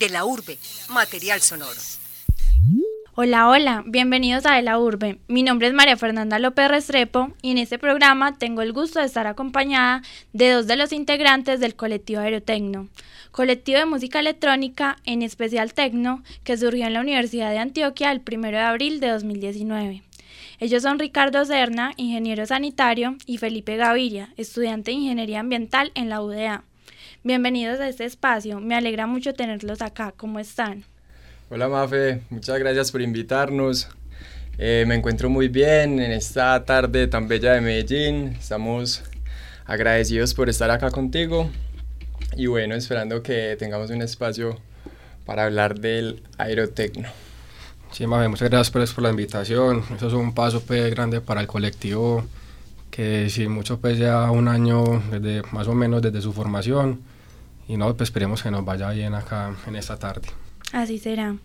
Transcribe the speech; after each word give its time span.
De 0.00 0.08
la 0.08 0.24
urbe, 0.24 0.56
material 0.88 1.42
sonoro. 1.42 1.78
Hola, 3.16 3.50
hola, 3.50 3.84
bienvenidos 3.86 4.46
a 4.46 4.54
De 4.54 4.62
la 4.62 4.78
Urbe. 4.78 5.18
Mi 5.28 5.42
nombre 5.42 5.68
es 5.68 5.74
María 5.74 5.98
Fernanda 5.98 6.38
López 6.38 6.70
Restrepo 6.70 7.34
y 7.42 7.50
en 7.50 7.58
este 7.58 7.78
programa 7.78 8.38
tengo 8.38 8.62
el 8.62 8.72
gusto 8.72 8.98
de 8.98 9.04
estar 9.04 9.26
acompañada 9.26 10.00
de 10.32 10.52
dos 10.52 10.66
de 10.66 10.76
los 10.76 10.94
integrantes 10.94 11.60
del 11.60 11.76
colectivo 11.76 12.22
Aerotecno, 12.22 12.88
colectivo 13.30 13.78
de 13.78 13.84
música 13.84 14.20
electrónica, 14.20 14.96
en 15.04 15.20
especial 15.20 15.74
tecno, 15.74 16.22
que 16.44 16.56
surgió 16.56 16.86
en 16.86 16.94
la 16.94 17.02
Universidad 17.02 17.50
de 17.50 17.58
Antioquia 17.58 18.10
el 18.10 18.22
1 18.26 18.52
de 18.52 18.58
abril 18.58 19.00
de 19.00 19.08
2019. 19.08 20.02
Ellos 20.60 20.82
son 20.82 20.98
Ricardo 20.98 21.44
Serna, 21.44 21.92
ingeniero 21.98 22.46
sanitario, 22.46 23.16
y 23.26 23.36
Felipe 23.36 23.76
Gaviria, 23.76 24.32
estudiante 24.38 24.92
de 24.92 24.96
ingeniería 24.96 25.40
ambiental 25.40 25.92
en 25.94 26.08
la 26.08 26.22
UDA. 26.22 26.64
Bienvenidos 27.22 27.80
a 27.80 27.88
este 27.90 28.06
espacio, 28.06 28.60
me 28.60 28.74
alegra 28.74 29.06
mucho 29.06 29.34
tenerlos 29.34 29.82
acá, 29.82 30.14
¿cómo 30.16 30.38
están? 30.38 30.84
Hola 31.50 31.68
Mafe, 31.68 32.22
muchas 32.30 32.58
gracias 32.58 32.90
por 32.90 33.02
invitarnos. 33.02 33.88
Eh, 34.56 34.86
me 34.88 34.94
encuentro 34.94 35.28
muy 35.28 35.48
bien 35.48 36.00
en 36.00 36.12
esta 36.12 36.64
tarde 36.64 37.08
tan 37.08 37.28
bella 37.28 37.52
de 37.52 37.60
Medellín. 37.60 38.28
Estamos 38.38 39.02
agradecidos 39.66 40.32
por 40.32 40.48
estar 40.48 40.70
acá 40.70 40.90
contigo 40.90 41.50
y 42.38 42.46
bueno, 42.46 42.74
esperando 42.74 43.22
que 43.22 43.54
tengamos 43.58 43.90
un 43.90 44.00
espacio 44.00 44.58
para 45.26 45.44
hablar 45.44 45.78
del 45.78 46.22
aerotecno. 46.38 47.10
Sí, 47.92 48.06
Mafe, 48.06 48.28
muchas 48.28 48.48
gracias 48.48 48.70
pues, 48.70 48.94
por 48.94 49.04
la 49.04 49.10
invitación. 49.10 49.84
Eso 49.94 50.08
es 50.08 50.14
un 50.14 50.32
paso 50.32 50.62
pues, 50.62 50.90
grande 50.90 51.20
para 51.20 51.42
el 51.42 51.46
colectivo 51.46 52.24
que 52.90 53.28
si 53.28 53.46
mucho 53.46 53.78
pues 53.78 53.98
ya 53.98 54.30
un 54.30 54.48
año 54.48 55.02
desde 55.10 55.42
más 55.52 55.68
o 55.68 55.74
menos 55.74 56.02
desde 56.02 56.20
su 56.22 56.32
formación 56.32 57.09
y 57.70 57.76
no 57.76 57.96
pues 57.96 58.08
esperemos 58.08 58.42
que 58.42 58.50
nos 58.50 58.64
vaya 58.64 58.90
bien 58.90 59.14
acá 59.14 59.54
en 59.64 59.76
esta 59.76 59.96
tarde. 59.96 60.26
Así 60.72 60.98
será. 60.98 61.36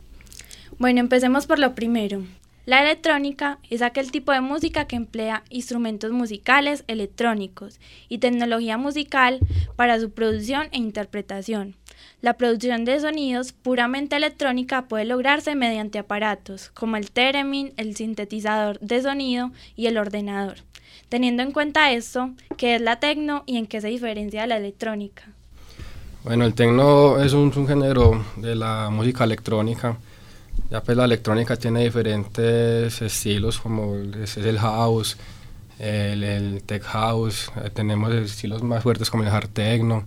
Bueno, 0.79 0.99
empecemos 0.99 1.45
por 1.45 1.59
lo 1.59 1.75
primero. 1.75 2.23
La 2.65 2.81
electrónica 2.81 3.59
es 3.69 3.83
aquel 3.83 4.09
tipo 4.09 4.31
de 4.31 4.41
música 4.41 4.87
que 4.87 4.95
emplea 4.95 5.43
instrumentos 5.51 6.11
musicales 6.11 6.83
electrónicos 6.87 7.79
y 8.09 8.17
tecnología 8.17 8.75
musical 8.79 9.39
para 9.75 9.99
su 9.99 10.09
producción 10.09 10.67
e 10.71 10.79
interpretación. 10.79 11.75
La 12.21 12.37
producción 12.37 12.85
de 12.85 12.99
sonidos 12.99 13.53
puramente 13.53 14.15
electrónica 14.15 14.87
puede 14.87 15.05
lograrse 15.05 15.53
mediante 15.53 15.99
aparatos 15.99 16.71
como 16.71 16.97
el 16.97 17.11
theremin, 17.11 17.71
el 17.77 17.95
sintetizador 17.95 18.79
de 18.79 18.99
sonido 19.03 19.51
y 19.75 19.85
el 19.85 19.99
ordenador. 19.99 20.57
Teniendo 21.07 21.43
en 21.43 21.51
cuenta 21.51 21.91
esto, 21.91 22.31
¿qué 22.57 22.73
es 22.75 22.81
la 22.81 22.99
tecno 22.99 23.43
y 23.45 23.57
en 23.57 23.67
qué 23.67 23.79
se 23.79 23.89
diferencia 23.89 24.41
de 24.41 24.47
la 24.47 24.57
electrónica? 24.57 25.34
Bueno, 26.25 26.45
el 26.45 26.55
techno 26.55 27.19
es 27.21 27.33
un 27.33 27.51
género 27.67 28.25
de 28.37 28.55
la 28.55 28.89
música 28.89 29.25
electrónica. 29.25 29.95
Ya 30.71 30.81
pues 30.81 30.97
la 30.97 31.05
electrónica 31.05 31.55
tiene 31.55 31.83
diferentes 31.83 32.99
estilos 32.99 33.59
como 33.59 33.93
es 33.95 34.35
el 34.37 34.57
house, 34.57 35.17
el, 35.77 36.63
tech 36.65 36.81
house, 36.81 37.51
eh, 37.63 37.69
tenemos 37.71 38.11
estilos 38.11 38.63
más 38.63 38.81
fuertes 38.81 39.11
como 39.11 39.21
el 39.21 39.29
hard 39.29 39.49
techno. 39.49 40.05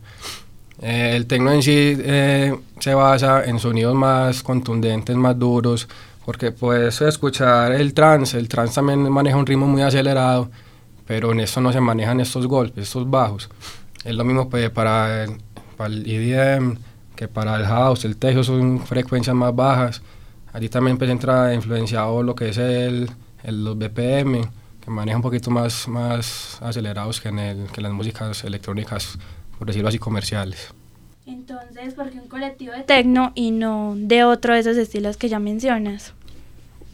Eh, 0.83 1.13
el 1.15 1.27
techno 1.29 1.53
en 1.53 1.63
sí 1.63 1.97
eh, 2.01 2.53
se 2.81 2.95
basa 2.95 3.45
en 3.45 3.61
sonidos 3.61 3.95
más 3.95 4.43
contundentes, 4.43 5.15
más 5.15 5.39
duros, 5.39 5.87
porque 6.25 6.51
puedes 6.51 7.01
escuchar 7.01 7.71
el 7.71 7.95
trance, 7.95 8.37
el 8.37 8.49
trance 8.49 8.75
también 8.75 9.09
maneja 9.09 9.37
un 9.37 9.47
ritmo 9.47 9.69
muy 9.69 9.83
acelerado, 9.83 10.51
pero 11.07 11.31
en 11.31 11.39
esto 11.39 11.61
no 11.61 11.73
se 11.73 11.81
manejan 11.81 12.19
estos 12.19 12.49
golpes, 12.49 12.89
estos 12.89 13.09
bajos. 13.09 13.49
Es 14.05 14.15
lo 14.15 14.25
mismo 14.25 14.49
pues, 14.49 14.71
para 14.71 15.27
para 15.79 15.95
el 15.95 16.05
EDM, 16.07 16.77
que 17.17 17.29
para 17.29 17.57
el 17.57 17.65
house, 17.65 18.05
el 18.05 18.17
techno 18.17 18.43
son 18.45 18.85
frecuencias 18.85 19.35
más 19.35 19.55
bajas. 19.55 20.03
Allí 20.53 20.69
también 20.69 20.99
pues 20.99 21.09
entra 21.09 21.55
influenciado 21.55 22.23
lo 22.23 22.35
que 22.35 22.49
es 22.49 22.59
el, 22.59 23.09
el, 23.45 23.65
los 23.65 23.79
BPM, 23.79 24.43
que 24.81 24.91
maneja 24.91 25.17
un 25.17 25.23
poquito 25.23 25.51
más, 25.51 25.87
más 25.87 26.59
acelerados 26.61 27.21
que, 27.21 27.29
en 27.29 27.39
el, 27.39 27.67
que 27.71 27.81
las 27.81 27.93
músicas 27.93 28.43
electrónicas, 28.45 29.19
por 29.57 29.69
decirlo 29.69 29.89
así, 29.89 29.99
comerciales. 29.99 30.75
Entonces, 31.27 31.95
¿por 31.95 32.11
qué 32.11 32.19
un 32.19 32.29
colectivo 32.29 32.73
de 32.73 32.83
techno 32.83 33.33
y 33.35 33.53
no 33.53 33.95
de 33.97 34.25
otro 34.25 34.55
de 34.55 34.61
esos 34.61 34.77
estilos 34.77 35.17
que 35.17 35.29
ya 35.29 35.39
mencionas? 35.39 36.15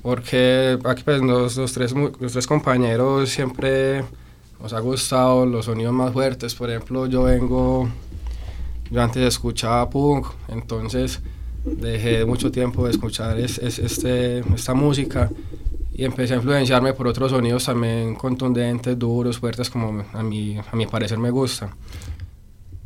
Porque 0.03 0.79
aquí 0.85 1.03
pues 1.05 1.23
los, 1.23 1.57
los, 1.57 1.73
tres, 1.73 1.95
los 1.95 2.33
tres 2.33 2.47
compañeros 2.47 3.31
siempre 3.31 4.05
nos 4.61 4.73
ha 4.75 4.81
gustado 4.81 5.47
los 5.47 5.65
sonidos 5.65 5.95
más 5.95 6.13
fuertes. 6.13 6.55
Por 6.55 6.69
ejemplo, 6.69 7.07
yo 7.07 7.23
vengo 7.23 7.89
yo 8.95 9.03
antes 9.03 9.25
escuchaba 9.25 9.91
punk, 9.91 10.29
entonces 10.47 11.21
dejé 11.65 12.25
mucho 12.25 12.53
tiempo 12.53 12.85
de 12.85 12.93
escuchar 12.93 13.41
es, 13.41 13.59
este, 13.59 14.39
esta 14.55 14.73
música 14.73 15.29
y 15.93 16.05
empecé 16.05 16.35
a 16.35 16.37
influenciarme 16.37 16.93
por 16.93 17.09
otros 17.09 17.33
sonidos 17.33 17.65
también 17.65 18.15
contundentes, 18.15 18.97
duros, 18.97 19.39
fuertes, 19.39 19.69
como 19.69 20.05
a 20.13 20.23
mi, 20.23 20.59
a 20.59 20.77
mi 20.77 20.87
parecer 20.87 21.19
me 21.19 21.31
gusta. 21.31 21.75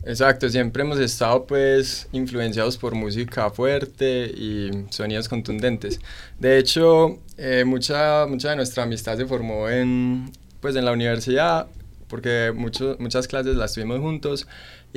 Exacto, 0.02 0.48
siempre 0.48 0.82
hemos 0.82 0.98
estado 0.98 1.44
pues 1.44 2.08
influenciados 2.12 2.78
por 2.78 2.94
música 2.94 3.50
fuerte 3.50 4.32
y 4.34 4.70
sonidos 4.88 5.28
contundentes. 5.28 6.00
De 6.38 6.56
hecho, 6.56 7.18
eh, 7.36 7.64
mucha, 7.66 8.24
mucha 8.26 8.48
de 8.48 8.56
nuestra 8.56 8.84
amistad 8.84 9.18
se 9.18 9.26
formó 9.26 9.68
en, 9.68 10.32
pues, 10.62 10.74
en 10.74 10.86
la 10.86 10.92
universidad 10.92 11.68
porque 12.08 12.52
mucho, 12.54 12.96
muchas 12.98 13.28
clases 13.28 13.56
las 13.56 13.74
tuvimos 13.74 14.00
juntos 14.00 14.46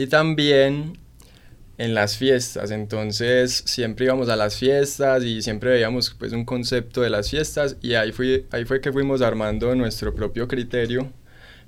y 0.02 0.08
también 0.08 0.98
en 1.78 1.94
las 1.94 2.18
fiestas. 2.18 2.72
Entonces 2.72 3.64
siempre 3.66 4.06
íbamos 4.06 4.30
a 4.30 4.36
las 4.36 4.58
fiestas 4.58 5.24
y 5.24 5.42
siempre 5.42 5.72
veíamos 5.72 6.16
pues 6.18 6.34
un 6.34 6.44
concepto 6.44 7.02
de 7.02 7.10
las 7.10 7.30
fiestas 7.30 7.78
y 7.82 7.94
ahí, 7.94 8.12
fui, 8.12 8.46
ahí 8.52 8.66
fue 8.66 8.82
que 8.82 8.92
fuimos 8.92 9.22
armando 9.22 9.76
nuestro 9.76 10.14
propio 10.16 10.48
criterio 10.48 11.12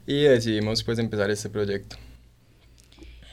y 0.08 0.24
decidimos 0.24 0.84
pues 0.84 0.98
empezar 1.00 1.30
este 1.30 1.50
proyecto. 1.50 1.96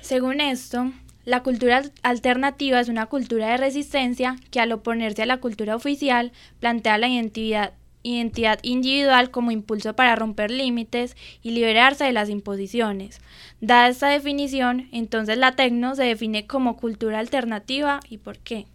Según 0.03 0.41
esto, 0.41 0.93
la 1.25 1.43
cultura 1.43 1.83
alternativa 2.03 2.81
es 2.81 2.89
una 2.89 3.06
cultura 3.06 3.49
de 3.49 3.56
resistencia 3.56 4.37
que 4.50 4.60
al 4.60 4.72
oponerse 4.72 5.22
a 5.22 5.27
la 5.27 5.39
cultura 5.39 5.77
oficial 5.77 6.33
plantea 6.59 6.99
la 6.99 7.09
identidad 7.09 7.72
identidad 8.03 8.59
individual 8.62 9.31
como 9.31 9.50
impulso 9.50 9.94
para 9.94 10.16
romper 10.16 10.50
límites 10.50 11.16
y 11.43 11.50
liberarse 11.50 12.05
de 12.05 12.12
las 12.12 12.28
imposiciones. 12.28 13.21
Dada 13.61 13.88
esta 13.88 14.09
definición, 14.09 14.88
entonces 14.93 15.37
la 15.37 15.56
tecno 15.56 15.94
se 15.94 16.05
define 16.05 16.47
como 16.47 16.77
cultura 16.77 17.19
alternativa 17.19 18.00
y 18.09 18.19
por 18.19 18.39
qué. 18.39 18.66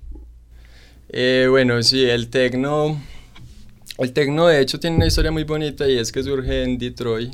Eh, 1.09 1.47
bueno, 1.49 1.81
sí, 1.83 2.03
el 2.03 2.29
tecno, 2.29 2.99
el 3.97 4.13
tecno 4.13 4.47
de 4.47 4.61
hecho 4.61 4.79
tiene 4.79 4.97
una 4.97 5.07
historia 5.07 5.31
muy 5.31 5.43
bonita 5.43 5.87
y 5.87 5.97
es 5.97 6.11
que 6.11 6.23
surge 6.23 6.63
en 6.63 6.77
Detroit 6.77 7.33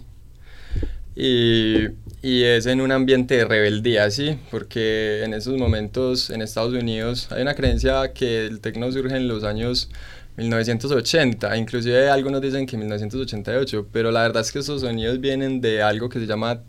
y, 1.16 1.88
es 2.24 2.66
en 2.68 2.82
un 2.82 2.92
ambiente 2.92 3.36
de 3.36 3.46
rebeldía, 3.46 4.10
sí, 4.12 4.38
porque 4.50 5.24
en 5.24 5.34
esos 5.34 5.58
momentos 5.58 6.30
en 6.30 6.42
Estados 6.42 6.74
Unidos 6.74 7.28
hay 7.32 7.42
una 7.42 7.56
creencia 7.56 8.14
que 8.14 8.46
el 8.46 8.62
tecno 8.62 8.92
surge 8.92 9.18
en 9.18 9.28
los 9.28 9.44
años 9.44 9.90
1980, 10.38 11.58
inclusive 11.58 12.10
algunos 12.10 12.42
dicen 12.42 12.66
que 12.66 12.78
1988, 12.78 13.88
pero 13.92 14.12
la 14.12 14.22
verdad 14.22 14.42
es 14.42 14.52
que 14.52 14.60
esos 14.60 14.82
sonidos 14.82 15.20
vienen 15.20 15.62
de 15.62 15.82
algo 15.82 16.10
que 16.10 16.20
se 16.20 16.26
llama 16.26 16.62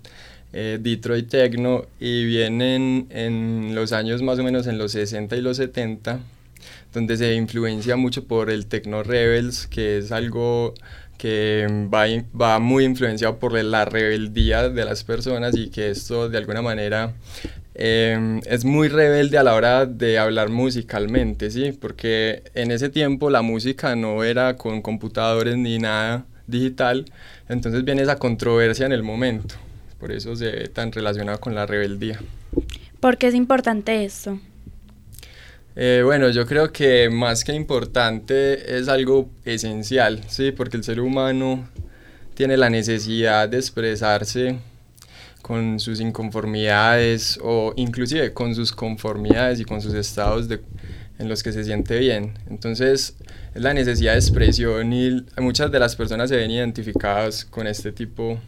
eh, 0.52 0.78
Detroit 0.80 1.28
Techno 1.28 1.86
y 2.00 2.26
vienen 2.26 3.06
en 3.10 3.74
los 3.74 3.92
años 3.92 4.20
más 4.22 4.38
o 4.38 4.42
menos 4.42 4.66
en 4.66 4.78
los 4.78 4.92
60 4.92 5.36
y 5.36 5.40
los 5.40 5.56
70, 5.56 6.20
donde 6.92 7.16
se 7.16 7.34
influencia 7.34 7.96
mucho 7.96 8.24
por 8.24 8.50
el 8.50 8.66
Techno 8.66 9.02
Rebels, 9.02 9.66
que 9.66 9.98
es 9.98 10.12
algo 10.12 10.74
que 11.16 11.66
va, 11.92 12.06
va 12.38 12.58
muy 12.58 12.84
influenciado 12.84 13.38
por 13.38 13.52
la 13.52 13.84
rebeldía 13.84 14.68
de 14.68 14.84
las 14.84 15.04
personas 15.04 15.56
y 15.56 15.68
que 15.70 15.88
esto 15.90 16.28
de 16.28 16.36
alguna 16.36 16.62
manera 16.62 17.14
Em, 17.74 18.40
es 18.46 18.64
muy 18.64 18.88
rebelde 18.88 19.38
a 19.38 19.42
la 19.42 19.54
hora 19.54 19.86
de 19.86 20.18
hablar 20.18 20.50
musicalmente, 20.50 21.50
¿sí? 21.50 21.72
Porque 21.72 22.42
en 22.54 22.70
ese 22.70 22.90
tiempo 22.90 23.30
la 23.30 23.40
música 23.40 23.96
no 23.96 24.24
era 24.24 24.56
con 24.56 24.82
computadores 24.82 25.56
ni 25.56 25.78
nada 25.78 26.26
digital, 26.46 27.06
entonces 27.48 27.84
viene 27.84 28.02
esa 28.02 28.18
controversia 28.18 28.84
en 28.84 28.92
el 28.92 29.02
momento, 29.02 29.54
por 29.98 30.12
eso 30.12 30.36
se 30.36 30.50
ve 30.50 30.68
tan 30.68 30.92
relacionado 30.92 31.40
con 31.40 31.54
la 31.54 31.64
rebeldía. 31.64 32.20
¿Por 33.00 33.16
qué 33.16 33.28
es 33.28 33.34
importante 33.34 34.04
esto? 34.04 34.38
Eh, 35.74 36.02
bueno, 36.04 36.28
yo 36.28 36.46
creo 36.46 36.70
que 36.70 37.08
más 37.08 37.42
que 37.42 37.54
importante 37.54 38.78
es 38.78 38.88
algo 38.88 39.30
esencial, 39.46 40.20
¿sí? 40.28 40.52
Porque 40.52 40.76
el 40.76 40.84
ser 40.84 41.00
humano 41.00 41.66
tiene 42.34 42.58
la 42.58 42.68
necesidad 42.68 43.48
de 43.48 43.56
expresarse 43.56 44.58
con 45.42 45.80
sus 45.80 46.00
inconformidades 46.00 47.38
o 47.42 47.72
inclusive 47.76 48.32
con 48.32 48.54
sus 48.54 48.72
conformidades 48.72 49.60
y 49.60 49.64
con 49.64 49.82
sus 49.82 49.94
estados 49.94 50.48
de, 50.48 50.60
en 51.18 51.28
los 51.28 51.42
que 51.42 51.52
se 51.52 51.64
siente 51.64 51.98
bien. 51.98 52.38
Entonces 52.48 53.16
es 53.54 53.62
la 53.62 53.74
necesidad 53.74 54.12
de 54.12 54.18
expresión 54.18 54.92
y 54.92 55.24
muchas 55.38 55.70
de 55.70 55.78
las 55.78 55.96
personas 55.96 56.30
se 56.30 56.36
ven 56.36 56.50
identificadas 56.50 57.44
con 57.44 57.66
este 57.66 57.92
tipo 57.92 58.38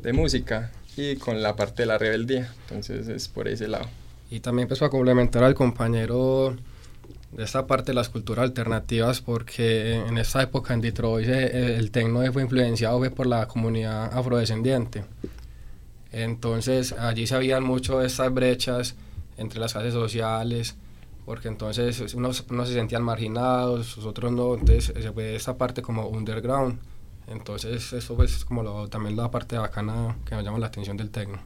de 0.00 0.12
música 0.12 0.70
y 0.96 1.16
con 1.16 1.42
la 1.42 1.56
parte 1.56 1.82
de 1.82 1.86
la 1.86 1.98
rebeldía. 1.98 2.52
Entonces 2.68 3.08
es 3.08 3.28
por 3.28 3.48
ese 3.48 3.66
lado. 3.66 3.86
Y 4.30 4.40
también 4.40 4.68
pues 4.68 4.80
para 4.80 4.90
complementar 4.90 5.42
al 5.42 5.54
compañero 5.54 6.54
de 7.32 7.44
esta 7.44 7.66
parte 7.66 7.92
de 7.92 7.94
las 7.94 8.08
culturas 8.08 8.44
alternativas, 8.44 9.20
porque 9.20 9.94
en 9.94 10.18
esta 10.18 10.42
época 10.42 10.74
en 10.74 10.80
Detroit 10.80 11.28
eh, 11.28 11.76
el 11.76 11.90
tecno 11.90 12.20
fue 12.32 12.42
influenciado 12.42 13.00
por 13.14 13.26
la 13.26 13.46
comunidad 13.48 14.16
afrodescendiente. 14.16 15.04
Entonces 16.12 16.92
allí 16.92 17.26
se 17.26 17.34
habían 17.34 17.64
mucho 17.64 18.02
estas 18.02 18.32
brechas 18.32 18.94
entre 19.36 19.60
las 19.60 19.72
clases 19.72 19.94
sociales, 19.94 20.76
porque 21.24 21.48
entonces 21.48 22.14
unos, 22.14 22.44
se 22.46 22.72
sentían 22.72 23.02
marginados, 23.02 23.98
otros 23.98 24.32
no, 24.32 24.54
entonces 24.54 24.92
se 24.94 25.12
fue 25.12 25.36
esta 25.36 25.56
parte 25.58 25.82
como 25.82 26.08
underground. 26.08 26.78
Entonces 27.26 27.92
eso 27.92 28.16
pues 28.16 28.44
como 28.44 28.62
lo, 28.62 28.88
también 28.88 29.16
la 29.16 29.30
parte 29.30 29.58
bacana 29.58 30.16
que 30.24 30.34
nos 30.34 30.44
llama 30.44 30.58
la 30.58 30.68
atención 30.68 30.96
del 30.96 31.10
tecno. 31.10 31.38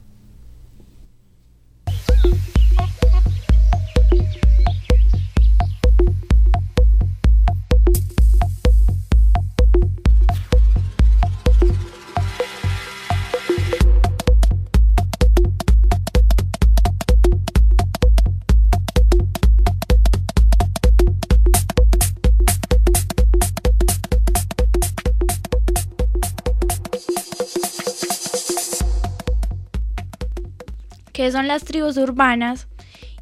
Qué 31.22 31.30
son 31.30 31.46
las 31.46 31.62
tribus 31.62 31.98
urbanas 31.98 32.66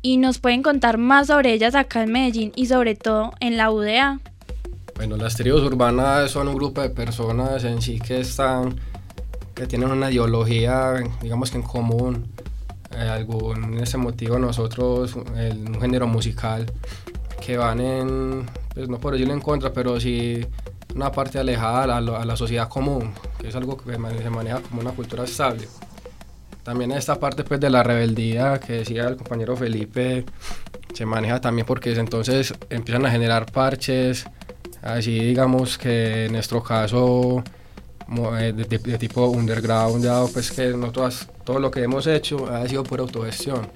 y 0.01 0.17
nos 0.17 0.39
pueden 0.39 0.63
contar 0.63 0.97
más 0.97 1.27
sobre 1.27 1.53
ellas 1.53 1.75
acá 1.75 2.03
en 2.03 2.11
Medellín 2.11 2.51
y 2.57 2.65
sobre 2.65 2.95
todo 2.95 3.33
en 3.41 3.59
la 3.59 3.71
UDA. 3.71 4.21
Bueno, 4.97 5.19
las 5.19 5.37
tribus 5.37 5.61
urbanas 5.61 6.31
son 6.31 6.49
un 6.49 6.55
grupo 6.55 6.81
de 6.81 6.89
personas 6.89 7.63
en 7.65 7.83
sí 7.83 8.01
que 8.01 8.21
están, 8.21 8.81
que 9.55 9.67
tienen 9.67 9.91
una 9.91 10.11
ideología, 10.11 10.95
digamos 11.21 11.51
que 11.51 11.59
en 11.59 11.63
común, 11.63 12.27
eh, 12.97 13.03
algún 13.03 13.77
ese 13.77 13.99
motivo 13.99 14.39
nosotros, 14.39 15.15
un 15.15 15.79
género 15.79 16.07
musical, 16.07 16.73
que 17.45 17.59
van 17.59 17.81
en, 17.81 18.47
pues 18.73 18.89
no 18.89 18.99
por 18.99 19.13
decirlo 19.13 19.35
en 19.35 19.43
contra, 19.43 19.75
pero 19.75 20.01
sí 20.01 20.41
una 20.95 21.13
parte 21.13 21.39
alejada 21.39 21.83
a 21.83 22.01
la, 22.01 22.17
a 22.17 22.25
la 22.25 22.35
sociedad 22.35 22.67
común, 22.67 23.13
que 23.39 23.49
es 23.49 23.55
algo 23.57 23.77
que 23.77 23.93
se 23.93 24.31
maneja 24.31 24.61
como 24.63 24.81
una 24.81 24.93
cultura 24.93 25.25
estable. 25.25 25.69
También 26.63 26.93
esta 26.93 27.19
parte 27.19 27.45
pues 27.45 27.59
de 27.61 27.71
la 27.71 27.83
rebeldía 27.83 28.61
que 28.61 28.75
decía 28.75 29.09
el 29.09 29.17
compañero 29.17 29.57
Felipe 29.57 30.25
se 30.95 31.07
maneja 31.07 31.41
también 31.41 31.67
porque 31.67 31.93
entonces 31.93 32.53
empiezan 32.69 33.07
a 33.07 33.11
generar 33.11 33.51
parches, 33.51 34.27
así 34.83 35.19
digamos 35.19 35.79
que 35.79 36.27
en 36.27 36.33
nuestro 36.33 36.63
caso 36.63 37.43
eh, 38.39 38.53
de, 38.53 38.99
tipo 38.99 39.29
underground, 39.29 40.05
ya 40.05 40.25
pues 40.33 40.51
que 40.51 40.69
nosotros 40.71 41.29
todo 41.45 41.61
lo 41.61 41.71
que 41.71 41.83
hemos 41.83 42.07
hecho 42.07 42.47
ha 42.53 42.67
sido 42.69 42.83
por 42.83 43.01
autogestión. 43.01 43.69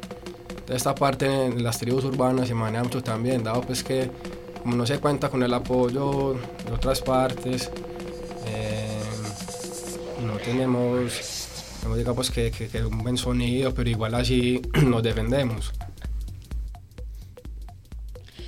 esta 0.68 0.94
parte 0.94 1.26
en 1.26 1.62
las 1.62 1.78
tribus 1.78 2.04
urbanas 2.04 2.48
se 2.48 2.54
maneja 2.54 2.82
mucho 2.82 3.02
también, 3.02 3.44
dado 3.44 3.62
pues 3.62 3.84
que 3.84 4.10
no 4.64 4.84
se 4.86 4.98
cuenta 4.98 5.28
con 5.28 5.42
el 5.42 5.54
apoyo 5.54 6.34
de 6.66 6.72
otras 6.72 7.00
partes, 7.00 7.70
eh, 8.46 9.00
no 10.26 10.36
tenemos 10.38 11.12
no 11.84 11.96
digamos 11.96 12.30
que, 12.30 12.50
que, 12.50 12.84
un 12.84 12.98
buen 12.98 13.16
sonido, 13.16 13.74
pero 13.74 13.90
igual 13.90 14.14
así 14.14 14.62
nos 14.86 15.02
defendemos. 15.02 15.72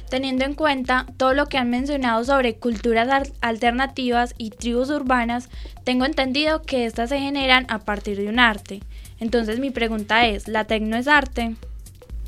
Teniendo 0.09 0.44
en 0.44 0.55
cuenta 0.55 1.06
todo 1.17 1.35
lo 1.35 1.47
que 1.47 1.59
han 1.59 1.69
mencionado 1.69 2.25
sobre 2.25 2.56
culturas 2.56 3.31
alternativas 3.41 4.35
y 4.38 4.50
tribus 4.50 4.88
urbanas, 4.91 5.49
tengo 5.85 6.05
entendido 6.05 6.62
que 6.62 6.87
estas 6.87 7.09
se 7.11 7.19
generan 7.19 7.67
a 7.69 7.81
partir 7.81 8.17
de 8.17 8.29
un 8.29 8.38
arte. 8.38 8.81
Entonces 9.19 9.59
mi 9.59 9.71
pregunta 9.71 10.27
es, 10.27 10.47
¿la 10.47 10.65
tecno 10.65 10.97
es 10.97 11.09
arte? 11.09 11.56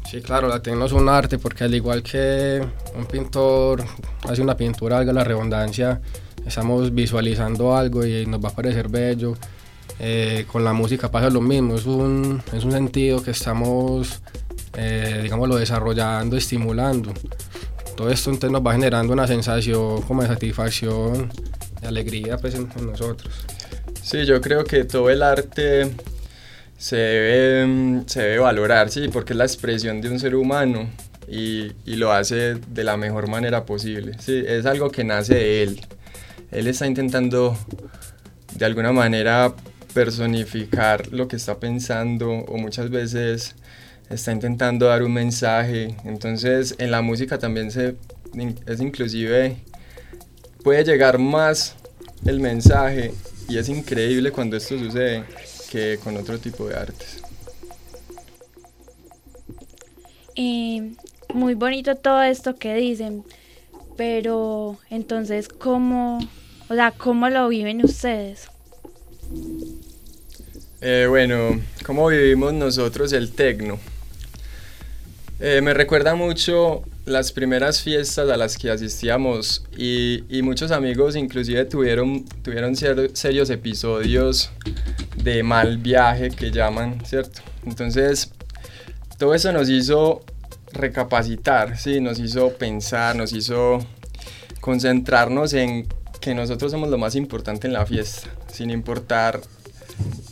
Sí, 0.04 0.20
claro, 0.22 0.48
la 0.48 0.60
tecno 0.60 0.86
es 0.86 0.92
un 0.92 1.08
arte 1.08 1.38
porque 1.38 1.64
al 1.64 1.74
igual 1.74 2.02
que 2.02 2.66
un 2.96 3.06
pintor 3.06 3.84
hace 4.28 4.42
una 4.42 4.56
pintura, 4.56 4.98
algo 4.98 5.12
la 5.12 5.22
redundancia, 5.22 6.00
estamos 6.44 6.92
visualizando 6.92 7.76
algo 7.76 8.04
y 8.04 8.26
nos 8.26 8.42
va 8.42 8.48
a 8.48 8.54
parecer 8.54 8.88
bello 8.88 9.34
eh, 10.00 10.46
con 10.50 10.64
la 10.64 10.72
música 10.72 11.10
pasa 11.10 11.30
lo 11.30 11.40
mismo, 11.40 11.74
es 11.74 11.86
un, 11.86 12.42
es 12.52 12.64
un 12.64 12.72
sentido 12.72 13.22
que 13.22 13.32
estamos, 13.32 14.22
eh, 14.76 15.20
digámoslo, 15.22 15.56
desarrollando, 15.56 16.36
estimulando. 16.36 17.12
Todo 17.96 18.10
esto 18.10 18.30
entonces 18.30 18.52
nos 18.52 18.64
va 18.64 18.72
generando 18.72 19.12
una 19.12 19.26
sensación 19.26 20.02
como 20.02 20.22
de 20.22 20.28
satisfacción, 20.28 21.32
de 21.80 21.88
alegría 21.88 22.36
pues, 22.36 22.54
en, 22.54 22.68
nosotros. 22.86 23.32
Sí, 24.00 24.24
yo 24.24 24.40
creo 24.40 24.64
que 24.64 24.84
todo 24.84 25.10
el 25.10 25.22
arte 25.22 25.90
se 26.76 26.96
debe, 26.96 28.02
se 28.06 28.22
debe 28.22 28.38
valorar, 28.38 28.90
sí, 28.90 29.08
porque 29.08 29.32
es 29.32 29.36
la 29.36 29.44
expresión 29.44 30.00
de 30.00 30.10
un 30.10 30.20
ser 30.20 30.36
humano 30.36 30.88
y, 31.26 31.72
y, 31.84 31.96
lo 31.96 32.12
hace 32.12 32.54
de 32.54 32.84
la 32.84 32.96
mejor 32.96 33.28
manera 33.28 33.66
posible. 33.66 34.12
Sí, 34.20 34.44
es 34.46 34.64
algo 34.64 34.90
que 34.90 35.02
nace 35.02 35.34
de 35.34 35.62
él. 35.64 35.80
Él 36.52 36.68
está 36.68 36.86
intentando 36.86 37.58
de 38.54 38.64
alguna 38.64 38.92
manera 38.92 39.54
personificar 39.94 41.12
lo 41.12 41.28
que 41.28 41.36
está 41.36 41.58
pensando 41.58 42.30
o 42.30 42.58
muchas 42.58 42.90
veces 42.90 43.54
está 44.10 44.32
intentando 44.32 44.86
dar 44.86 45.02
un 45.02 45.12
mensaje. 45.12 45.96
Entonces 46.04 46.74
en 46.78 46.90
la 46.90 47.02
música 47.02 47.38
también 47.38 47.70
se, 47.70 47.96
es 48.66 48.80
inclusive, 48.80 49.56
puede 50.62 50.84
llegar 50.84 51.18
más 51.18 51.76
el 52.24 52.40
mensaje 52.40 53.12
y 53.48 53.58
es 53.58 53.68
increíble 53.68 54.32
cuando 54.32 54.56
esto 54.56 54.78
sucede 54.78 55.24
que 55.70 55.98
con 56.02 56.16
otro 56.16 56.38
tipo 56.38 56.66
de 56.66 56.76
artes. 56.76 57.22
muy 61.34 61.54
bonito 61.54 61.94
todo 61.96 62.22
esto 62.22 62.56
que 62.56 62.74
dicen, 62.74 63.24
pero 63.96 64.78
entonces, 64.90 65.48
¿cómo, 65.48 66.18
o 66.68 66.74
sea, 66.74 66.90
cómo 66.90 67.28
lo 67.28 67.48
viven 67.48 67.84
ustedes? 67.84 68.48
Eh, 70.80 71.06
bueno, 71.08 71.60
¿cómo 71.84 72.06
vivimos 72.06 72.52
nosotros 72.52 73.12
el 73.12 73.32
tecno? 73.32 73.80
Eh, 75.40 75.60
me 75.60 75.74
recuerda 75.74 76.14
mucho 76.14 76.84
las 77.04 77.32
primeras 77.32 77.82
fiestas 77.82 78.30
a 78.30 78.36
las 78.36 78.56
que 78.56 78.70
asistíamos 78.70 79.64
y, 79.76 80.22
muchos 80.42 80.70
amigos 80.70 81.16
inclusive 81.16 81.64
tuvieron, 81.64 82.24
tuvieron 82.42 82.76
serios 82.76 83.50
episodios 83.50 84.50
de 85.16 85.42
mal 85.42 85.78
viaje 85.78 86.30
que 86.30 86.52
llaman, 86.52 87.04
¿cierto? 87.04 87.40
Entonces, 87.66 88.30
todo 89.18 89.34
eso 89.34 89.50
nos 89.50 89.68
hizo 89.68 90.22
recapacitar, 90.72 91.76
¿sí? 91.76 92.00
Nos 92.00 92.20
hizo 92.20 92.52
pensar, 92.52 93.16
nos 93.16 93.32
hizo 93.32 93.84
concentrarnos 94.60 95.54
en 95.54 95.88
que 96.20 96.34
nosotros 96.34 96.70
somos 96.70 96.88
lo 96.88 96.98
más 96.98 97.16
importante 97.16 97.66
en 97.66 97.72
la 97.72 97.84
fiesta, 97.84 98.28
sin 98.52 98.70
importar 98.70 99.40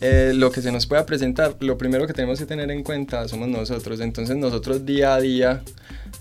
eh, 0.01 0.33
lo 0.35 0.51
que 0.51 0.63
se 0.63 0.71
nos 0.73 0.87
pueda 0.87 1.07
presentar, 1.07 1.57
lo 1.61 1.79
primero 1.79 2.07
que 2.07 2.13
tenemos 2.13 2.39
que 2.39 2.47
tener 2.47 2.71
en 2.71 2.83
cuenta 2.83 3.27
somos 3.29 3.49
nosotros. 3.49 4.01
Entonces 4.01 4.37
nosotros 4.37 4.85
día 4.85 5.15
a 5.15 5.21
día 5.21 5.63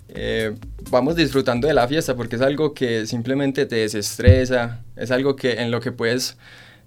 eh, 0.10 0.56
vamos 0.90 1.16
disfrutando 1.16 1.68
de 1.68 1.74
la 1.74 1.88
fiesta 1.88 2.16
porque 2.16 2.38
es 2.38 2.42
algo 2.42 2.74
que 2.74 3.06
simplemente 3.06 3.66
te 3.66 3.78
desestresa, 3.78 4.84
es 4.96 5.12
algo 5.12 5.36
que, 5.36 5.54
en 5.62 5.72
lo 5.72 5.82
que 5.82 5.92
puedes 5.92 6.38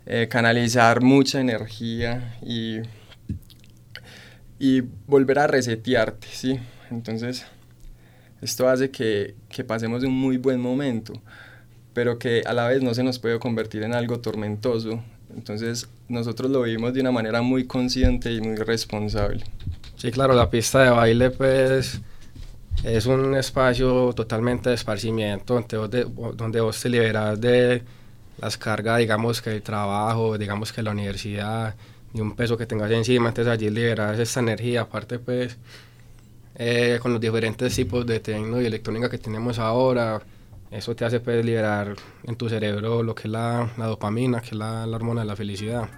eh, 0.06 0.28
canalizar 0.30 1.02
mucha 1.02 1.40
energía 1.40 2.38
y, 2.42 2.78
y 4.58 4.82
volver 5.06 5.38
a 5.40 5.46
resetearte, 5.46 6.28
¿sí? 6.32 6.58
Entonces 6.90 7.46
esto 8.40 8.68
hace 8.68 8.90
que, 8.90 9.34
que 9.48 9.64
pasemos 9.64 10.04
un 10.04 10.12
muy 10.12 10.38
buen 10.38 10.60
momento 10.60 11.20
pero 11.98 12.16
que 12.16 12.44
a 12.46 12.52
la 12.52 12.68
vez 12.68 12.80
no 12.80 12.94
se 12.94 13.02
nos 13.02 13.18
puede 13.18 13.40
convertir 13.40 13.82
en 13.82 13.92
algo 13.92 14.20
tormentoso. 14.20 15.02
Entonces 15.34 15.88
nosotros 16.08 16.50
lo 16.50 16.62
vivimos 16.62 16.94
de 16.94 17.00
una 17.00 17.10
manera 17.10 17.42
muy 17.42 17.66
consciente 17.66 18.32
y 18.32 18.40
muy 18.40 18.56
responsable. 18.56 19.44
Sí, 19.96 20.10
claro, 20.10 20.34
la 20.34 20.48
pista 20.48 20.82
de 20.82 20.90
baile 20.90 21.30
pues 21.30 22.00
es 22.84 23.06
un 23.06 23.34
espacio 23.34 24.12
totalmente 24.14 24.68
de 24.68 24.76
esparcimiento 24.76 25.54
donde, 25.54 26.06
donde 26.34 26.60
vos 26.60 26.80
te 26.80 26.88
liberas 26.88 27.40
de 27.40 27.82
las 28.40 28.56
cargas, 28.56 28.98
digamos 28.98 29.42
que 29.42 29.50
el 29.50 29.62
trabajo, 29.62 30.38
digamos 30.38 30.72
que 30.72 30.82
la 30.82 30.92
universidad, 30.92 31.74
y 32.14 32.20
un 32.20 32.34
peso 32.34 32.56
que 32.56 32.66
tengas 32.66 32.90
encima, 32.90 33.28
entonces 33.28 33.52
allí 33.52 33.70
liberas 33.70 34.18
esa 34.18 34.40
energía, 34.40 34.82
aparte 34.82 35.18
pues 35.18 35.56
eh, 36.54 36.98
con 37.02 37.12
los 37.12 37.20
diferentes 37.20 37.74
tipos 37.74 38.06
de 38.06 38.20
tecno 38.20 38.60
y 38.60 38.66
electrónica 38.66 39.10
que 39.10 39.18
tenemos 39.18 39.58
ahora, 39.58 40.20
eso 40.70 40.94
te 40.94 41.04
hace 41.04 41.20
pues, 41.20 41.44
liberar 41.44 41.94
en 42.24 42.36
tu 42.36 42.48
cerebro 42.48 43.02
lo 43.02 43.14
que 43.14 43.22
es 43.22 43.30
la, 43.30 43.70
dopamina, 43.76 44.40
que 44.40 44.48
es 44.48 44.52
la, 44.54 44.86
la 44.86 44.96
hormona 44.96 45.22
de 45.22 45.26
la 45.26 45.36
felicidad. 45.36 45.88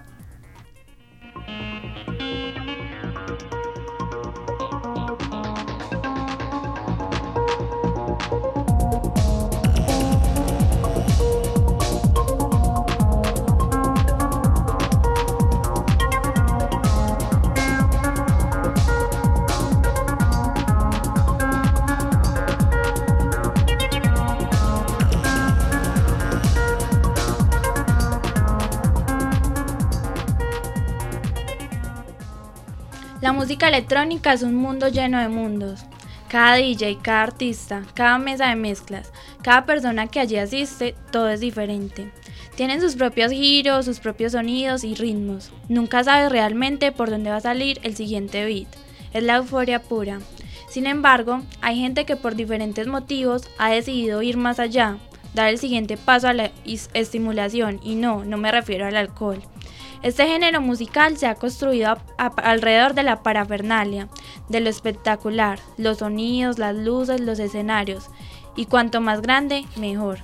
Electrónica 33.71 34.33
es 34.33 34.43
un 34.43 34.55
mundo 34.55 34.89
lleno 34.89 35.19
de 35.19 35.29
mundos. 35.29 35.85
Cada 36.27 36.55
DJ, 36.55 36.97
cada 37.01 37.23
artista, 37.23 37.83
cada 37.93 38.17
mesa 38.17 38.49
de 38.49 38.55
mezclas, 38.55 39.11
cada 39.41 39.65
persona 39.65 40.07
que 40.07 40.19
allí 40.19 40.37
asiste, 40.37 40.93
todo 41.11 41.29
es 41.29 41.39
diferente. 41.39 42.11
Tienen 42.55 42.81
sus 42.81 42.95
propios 42.95 43.31
giros, 43.31 43.85
sus 43.85 43.99
propios 43.99 44.33
sonidos 44.33 44.83
y 44.83 44.93
ritmos. 44.93 45.51
Nunca 45.69 46.03
sabes 46.03 46.31
realmente 46.31 46.91
por 46.91 47.09
dónde 47.09 47.29
va 47.29 47.37
a 47.37 47.41
salir 47.41 47.79
el 47.83 47.95
siguiente 47.95 48.45
beat. 48.45 48.67
Es 49.13 49.23
la 49.23 49.37
euforia 49.37 49.81
pura. 49.81 50.19
Sin 50.69 50.85
embargo, 50.85 51.41
hay 51.61 51.79
gente 51.79 52.05
que 52.05 52.17
por 52.17 52.35
diferentes 52.35 52.87
motivos 52.87 53.43
ha 53.57 53.71
decidido 53.71 54.21
ir 54.21 54.35
más 54.35 54.59
allá, 54.59 54.97
dar 55.33 55.47
el 55.47 55.59
siguiente 55.59 55.95
paso 55.95 56.27
a 56.27 56.33
la 56.33 56.51
estimulación 56.93 57.79
y 57.83 57.95
no, 57.95 58.25
no 58.25 58.37
me 58.37 58.51
refiero 58.51 58.85
al 58.85 58.97
alcohol. 58.97 59.41
Este 60.03 60.25
género 60.25 60.61
musical 60.61 61.17
se 61.17 61.27
ha 61.27 61.35
construido 61.35 61.95
alrededor 62.17 62.95
de 62.95 63.03
la 63.03 63.21
parafernalia, 63.21 64.07
de 64.49 64.59
lo 64.59 64.69
espectacular, 64.69 65.59
los 65.77 65.99
sonidos, 65.99 66.57
las 66.57 66.75
luces, 66.75 67.21
los 67.21 67.37
escenarios, 67.37 68.09
y 68.55 68.65
cuanto 68.65 68.99
más 68.99 69.21
grande, 69.21 69.65
mejor. 69.75 70.19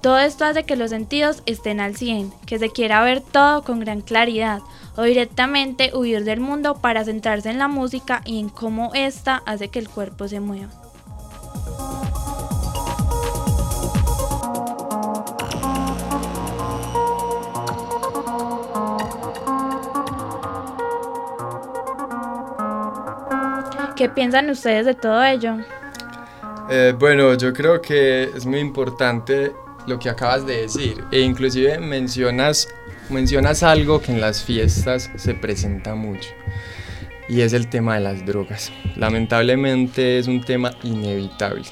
Todo 0.00 0.18
esto 0.18 0.46
hace 0.46 0.64
que 0.64 0.76
los 0.76 0.90
sentidos 0.90 1.42
estén 1.44 1.78
al 1.78 1.96
100, 1.96 2.32
que 2.46 2.58
se 2.58 2.70
quiera 2.70 3.02
ver 3.02 3.20
todo 3.20 3.64
con 3.64 3.80
gran 3.80 4.00
claridad, 4.00 4.60
o 4.96 5.02
directamente 5.02 5.94
huir 5.94 6.24
del 6.24 6.40
mundo 6.40 6.76
para 6.76 7.04
centrarse 7.04 7.50
en 7.50 7.58
la 7.58 7.68
música 7.68 8.22
y 8.24 8.40
en 8.40 8.48
cómo 8.48 8.94
ésta 8.94 9.42
hace 9.44 9.68
que 9.68 9.78
el 9.78 9.90
cuerpo 9.90 10.26
se 10.26 10.40
mueva. 10.40 10.85
¿Qué 23.96 24.10
piensan 24.10 24.50
ustedes 24.50 24.84
de 24.84 24.92
todo 24.94 25.24
ello? 25.24 25.56
Eh, 26.68 26.94
bueno, 26.98 27.32
yo 27.34 27.54
creo 27.54 27.80
que 27.80 28.24
es 28.24 28.44
muy 28.44 28.58
importante 28.58 29.52
lo 29.86 29.98
que 29.98 30.10
acabas 30.10 30.46
de 30.46 30.62
decir 30.62 31.02
e 31.10 31.20
inclusive 31.20 31.78
mencionas, 31.78 32.68
mencionas 33.08 33.62
algo 33.62 34.02
que 34.02 34.12
en 34.12 34.20
las 34.20 34.42
fiestas 34.42 35.10
se 35.16 35.32
presenta 35.32 35.94
mucho 35.94 36.28
y 37.26 37.40
es 37.40 37.54
el 37.54 37.68
tema 37.68 37.94
de 37.94 38.00
las 38.00 38.26
drogas. 38.26 38.70
Lamentablemente 38.96 40.18
es 40.18 40.28
un 40.28 40.42
tema 40.42 40.72
inevitable. 40.82 41.64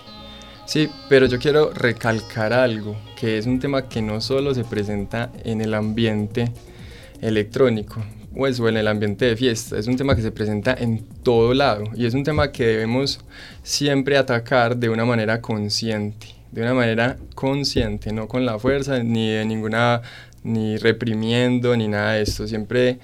Sí, 0.65 0.89
pero 1.11 1.27
yo 1.27 1.39
quiero 1.39 1.75
recalcar 1.75 2.55
algo, 2.55 2.97
que 3.19 3.37
es 3.37 3.45
un 3.45 3.61
tema 3.61 3.87
que 3.87 4.01
no 4.01 4.23
solo 4.23 4.55
se 4.55 4.65
presenta 4.65 5.31
en 5.45 5.61
el 5.61 5.75
ambiente 5.75 6.51
electrónico, 7.21 8.03
pues, 8.35 8.61
o 8.61 8.69
en 8.69 8.77
el 8.77 8.89
ambiente 8.89 9.25
de 9.27 9.37
fiesta. 9.37 9.79
Es 9.79 9.87
un 9.87 9.97
tema 9.97 10.17
que 10.17 10.23
se 10.23 10.33
presenta 10.33 10.75
en 10.75 11.05
todo 11.23 11.55
lado 11.55 11.85
y 11.95 12.07
es 12.07 12.15
un 12.15 12.25
tema 12.25 12.53
que 12.53 12.67
debemos 12.67 13.21
siempre 13.63 14.17
atacar 14.17 14.77
de 14.77 14.89
una 14.89 15.05
manera 15.05 15.41
consciente, 15.41 16.29
de 16.53 16.63
una 16.63 16.75
manera 16.75 17.17
consciente, 17.35 18.13
no 18.13 18.29
con 18.29 18.45
la 18.45 18.59
fuerza 18.59 19.03
ni 19.03 19.31
de 19.31 19.45
ninguna 19.45 20.03
ni 20.45 20.77
reprimiendo 20.77 21.77
ni 21.77 21.89
nada 21.89 22.13
de 22.13 22.23
esto, 22.23 22.47
siempre 22.47 22.99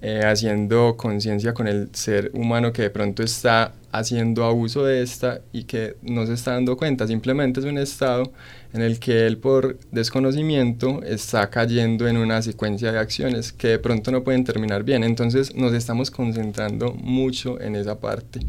eh, 0.00 0.22
haciendo 0.24 0.96
conciencia 0.96 1.52
con 1.52 1.66
el 1.66 1.90
ser 1.92 2.30
humano 2.34 2.72
que 2.72 2.82
de 2.82 2.90
pronto 2.90 3.22
está 3.22 3.74
haciendo 3.90 4.44
abuso 4.44 4.84
de 4.84 5.02
esta 5.02 5.40
y 5.52 5.64
que 5.64 5.96
no 6.02 6.26
se 6.26 6.34
está 6.34 6.52
dando 6.52 6.76
cuenta, 6.76 7.06
simplemente 7.06 7.60
es 7.60 7.66
un 7.66 7.78
estado 7.78 8.32
en 8.72 8.82
el 8.82 8.98
que 8.98 9.26
él 9.26 9.38
por 9.38 9.78
desconocimiento 9.90 11.02
está 11.02 11.50
cayendo 11.50 12.06
en 12.08 12.16
una 12.16 12.42
secuencia 12.42 12.92
de 12.92 12.98
acciones 12.98 13.52
que 13.52 13.68
de 13.68 13.78
pronto 13.78 14.10
no 14.10 14.24
pueden 14.24 14.44
terminar 14.44 14.82
bien. 14.84 15.04
Entonces 15.04 15.54
nos 15.54 15.72
estamos 15.72 16.10
concentrando 16.10 16.92
mucho 16.92 17.60
en 17.60 17.76
esa 17.76 17.98
parte, 17.98 18.40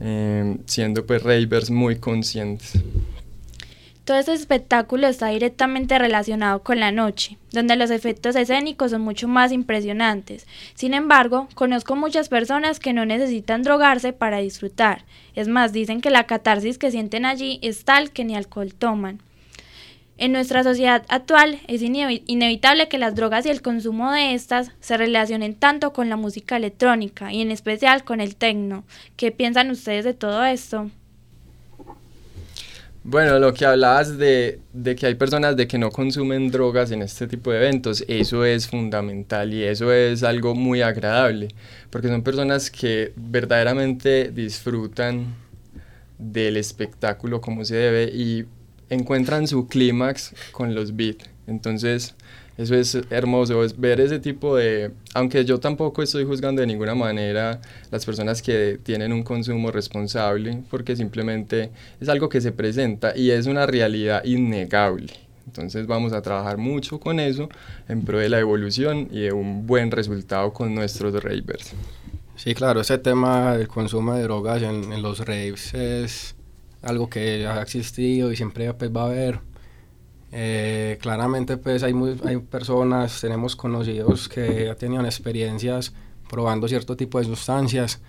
eh, 0.00 0.56
siendo 0.66 1.04
pues 1.06 1.22
ravers 1.22 1.70
muy 1.70 1.96
conscientes. 1.96 2.72
Todo 4.08 4.16
este 4.16 4.32
espectáculo 4.32 5.06
está 5.06 5.26
directamente 5.26 5.98
relacionado 5.98 6.62
con 6.62 6.80
la 6.80 6.90
noche, 6.90 7.36
donde 7.52 7.76
los 7.76 7.90
efectos 7.90 8.36
escénicos 8.36 8.92
son 8.92 9.02
mucho 9.02 9.28
más 9.28 9.52
impresionantes. 9.52 10.46
Sin 10.72 10.94
embargo, 10.94 11.46
conozco 11.54 11.94
muchas 11.94 12.30
personas 12.30 12.80
que 12.80 12.94
no 12.94 13.04
necesitan 13.04 13.62
drogarse 13.62 14.14
para 14.14 14.38
disfrutar. 14.38 15.04
Es 15.34 15.46
más, 15.46 15.74
dicen 15.74 16.00
que 16.00 16.08
la 16.08 16.24
catarsis 16.24 16.78
que 16.78 16.90
sienten 16.90 17.26
allí 17.26 17.58
es 17.60 17.84
tal 17.84 18.10
que 18.10 18.24
ni 18.24 18.34
alcohol 18.34 18.72
toman. 18.72 19.20
En 20.16 20.32
nuestra 20.32 20.64
sociedad 20.64 21.04
actual 21.10 21.58
es 21.66 21.82
inevitable 21.82 22.88
que 22.88 22.96
las 22.96 23.14
drogas 23.14 23.44
y 23.44 23.50
el 23.50 23.60
consumo 23.60 24.10
de 24.10 24.32
estas 24.32 24.70
se 24.80 24.96
relacionen 24.96 25.54
tanto 25.54 25.92
con 25.92 26.08
la 26.08 26.16
música 26.16 26.56
electrónica 26.56 27.30
y 27.30 27.42
en 27.42 27.50
especial 27.50 28.04
con 28.04 28.22
el 28.22 28.36
techno. 28.36 28.84
¿Qué 29.16 29.32
piensan 29.32 29.70
ustedes 29.70 30.06
de 30.06 30.14
todo 30.14 30.46
esto? 30.46 30.90
Bueno, 33.10 33.38
lo 33.38 33.54
que 33.54 33.64
hablabas 33.64 34.18
de, 34.18 34.60
de, 34.74 34.94
que 34.94 35.06
hay 35.06 35.14
personas 35.14 35.56
de 35.56 35.66
que 35.66 35.78
no 35.78 35.90
consumen 35.90 36.50
drogas 36.50 36.90
en 36.90 37.00
este 37.00 37.26
tipo 37.26 37.50
de 37.50 37.56
eventos, 37.56 38.04
eso 38.06 38.44
es 38.44 38.68
fundamental 38.68 39.54
y 39.54 39.64
eso 39.64 39.90
es 39.94 40.22
algo 40.22 40.54
muy 40.54 40.82
agradable, 40.82 41.48
porque 41.88 42.08
son 42.08 42.22
personas 42.22 42.70
que 42.70 43.14
verdaderamente 43.16 44.30
disfrutan 44.30 45.34
del 46.18 46.58
espectáculo 46.58 47.40
como 47.40 47.64
se 47.64 47.76
debe 47.76 48.14
y 48.14 48.44
encuentran 48.90 49.48
su 49.48 49.68
clímax 49.68 50.34
con 50.52 50.74
los 50.74 50.94
beats. 50.94 51.30
Entonces, 51.46 52.14
eso 52.58 52.74
es 52.74 52.98
hermoso, 53.10 53.62
es 53.62 53.78
ver 53.78 54.00
ese 54.00 54.18
tipo 54.18 54.56
de, 54.56 54.90
aunque 55.14 55.44
yo 55.44 55.60
tampoco 55.60 56.02
estoy 56.02 56.24
juzgando 56.24 56.60
de 56.60 56.66
ninguna 56.66 56.96
manera 56.96 57.60
las 57.92 58.04
personas 58.04 58.42
que 58.42 58.80
tienen 58.82 59.12
un 59.12 59.22
consumo 59.22 59.70
responsable, 59.70 60.62
porque 60.68 60.96
simplemente 60.96 61.70
es 62.00 62.08
algo 62.08 62.28
que 62.28 62.40
se 62.40 62.50
presenta 62.50 63.16
y 63.16 63.30
es 63.30 63.46
una 63.46 63.64
realidad 63.64 64.24
innegable. 64.24 65.12
Entonces 65.46 65.86
vamos 65.86 66.12
a 66.12 66.20
trabajar 66.20 66.58
mucho 66.58 66.98
con 67.00 67.20
eso 67.20 67.48
en 67.88 68.04
pro 68.04 68.18
de 68.18 68.28
la 68.28 68.40
evolución 68.40 69.08
y 69.10 69.20
de 69.20 69.32
un 69.32 69.66
buen 69.66 69.92
resultado 69.92 70.52
con 70.52 70.74
nuestros 70.74 71.14
ravers. 71.22 71.72
Sí, 72.34 72.54
claro, 72.54 72.80
ese 72.80 72.98
tema 72.98 73.56
del 73.56 73.68
consumo 73.68 74.14
de 74.14 74.24
drogas 74.24 74.62
en, 74.62 75.00
los 75.00 75.20
raves 75.20 75.74
es 75.74 76.34
algo 76.82 77.08
que 77.08 77.46
ha 77.46 77.62
existido 77.62 78.32
y 78.32 78.36
siempre 78.36 78.72
pues, 78.74 78.90
va 78.94 79.02
a 79.02 79.06
haber. 79.06 79.40
Eh, 80.30 80.98
claramente 81.00 81.56
pues 81.56 81.82
hay, 81.82 81.94
hay 82.24 82.36
personas, 82.38 83.20
tenemos 83.20 83.56
conocidos 83.56 84.28
que 84.28 84.74
tenido 84.78 85.02
experiencias 85.04 85.94
probando 86.28 86.68
cierto 86.68 86.96
tipo 86.96 87.18
de 87.18 87.24
sustancias. 87.24 88.00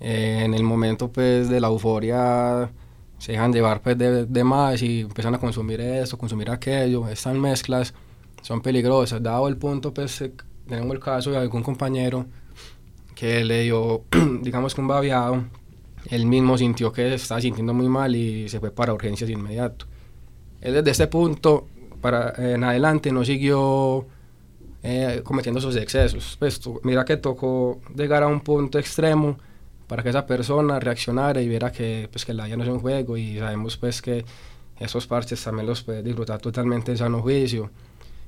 Eh, 0.00 0.42
en 0.44 0.54
el 0.54 0.62
momento 0.62 1.10
pues 1.10 1.48
de 1.48 1.60
la 1.60 1.68
euforia 1.68 2.70
se 3.18 3.32
dejan 3.32 3.52
llevar 3.52 3.82
pues 3.82 3.96
de, 3.98 4.26
de, 4.26 4.44
más 4.44 4.82
y 4.82 5.00
empiezan 5.02 5.34
a 5.34 5.38
consumir 5.38 5.80
esto, 5.80 6.18
consumir 6.18 6.50
aquello. 6.50 7.08
Estas 7.08 7.34
mezclas 7.36 7.94
son 8.42 8.60
peligrosas. 8.60 9.22
Dado 9.22 9.48
el 9.48 9.56
punto 9.56 9.92
pues 9.92 10.20
eh, 10.22 10.32
tenemos 10.68 10.92
el 10.94 11.00
caso 11.00 11.30
de 11.30 11.38
algún 11.38 11.62
compañero 11.62 12.26
que 13.14 13.44
le 13.44 13.62
dio 13.62 14.04
digamos 14.42 14.74
que 14.74 14.80
un 14.80 14.88
babiado 14.88 15.44
él 16.10 16.26
mismo 16.26 16.58
sintió 16.58 16.92
que 16.92 17.14
estaba 17.14 17.40
sintiendo 17.40 17.74
muy 17.74 17.88
mal 17.88 18.14
y 18.16 18.48
se 18.48 18.58
fue 18.60 18.70
para 18.70 18.92
urgencias 18.92 19.30
inmediato. 19.30 19.86
Él 20.62 20.74
desde 20.74 20.90
este 20.92 21.06
punto 21.08 21.66
para 22.00 22.34
en 22.38 22.64
adelante 22.64 23.12
no 23.12 23.24
siguió 23.24 24.06
eh, 24.82 25.20
cometiendo 25.24 25.58
esos 25.58 25.76
excesos. 25.76 26.36
Pues 26.38 26.60
mira 26.82 27.04
que 27.04 27.16
tocó 27.16 27.80
llegar 27.94 28.22
a 28.22 28.28
un 28.28 28.40
punto 28.40 28.78
extremo 28.78 29.38
para 29.86 30.02
que 30.02 30.08
esa 30.08 30.26
persona 30.26 30.80
reaccionara 30.80 31.42
y 31.42 31.48
viera 31.48 31.70
que, 31.70 32.08
pues, 32.10 32.24
que 32.24 32.32
la 32.32 32.46
vida 32.46 32.56
no 32.56 32.64
es 32.64 32.70
un 32.70 32.80
juego 32.80 33.16
y 33.16 33.38
sabemos 33.38 33.76
pues 33.76 34.00
que 34.00 34.24
esos 34.78 35.06
parches 35.06 35.42
también 35.44 35.66
los 35.66 35.82
puedes 35.82 36.02
disfrutar 36.02 36.40
totalmente 36.40 36.92
en 36.92 36.98
sano 36.98 37.20
juicio. 37.20 37.70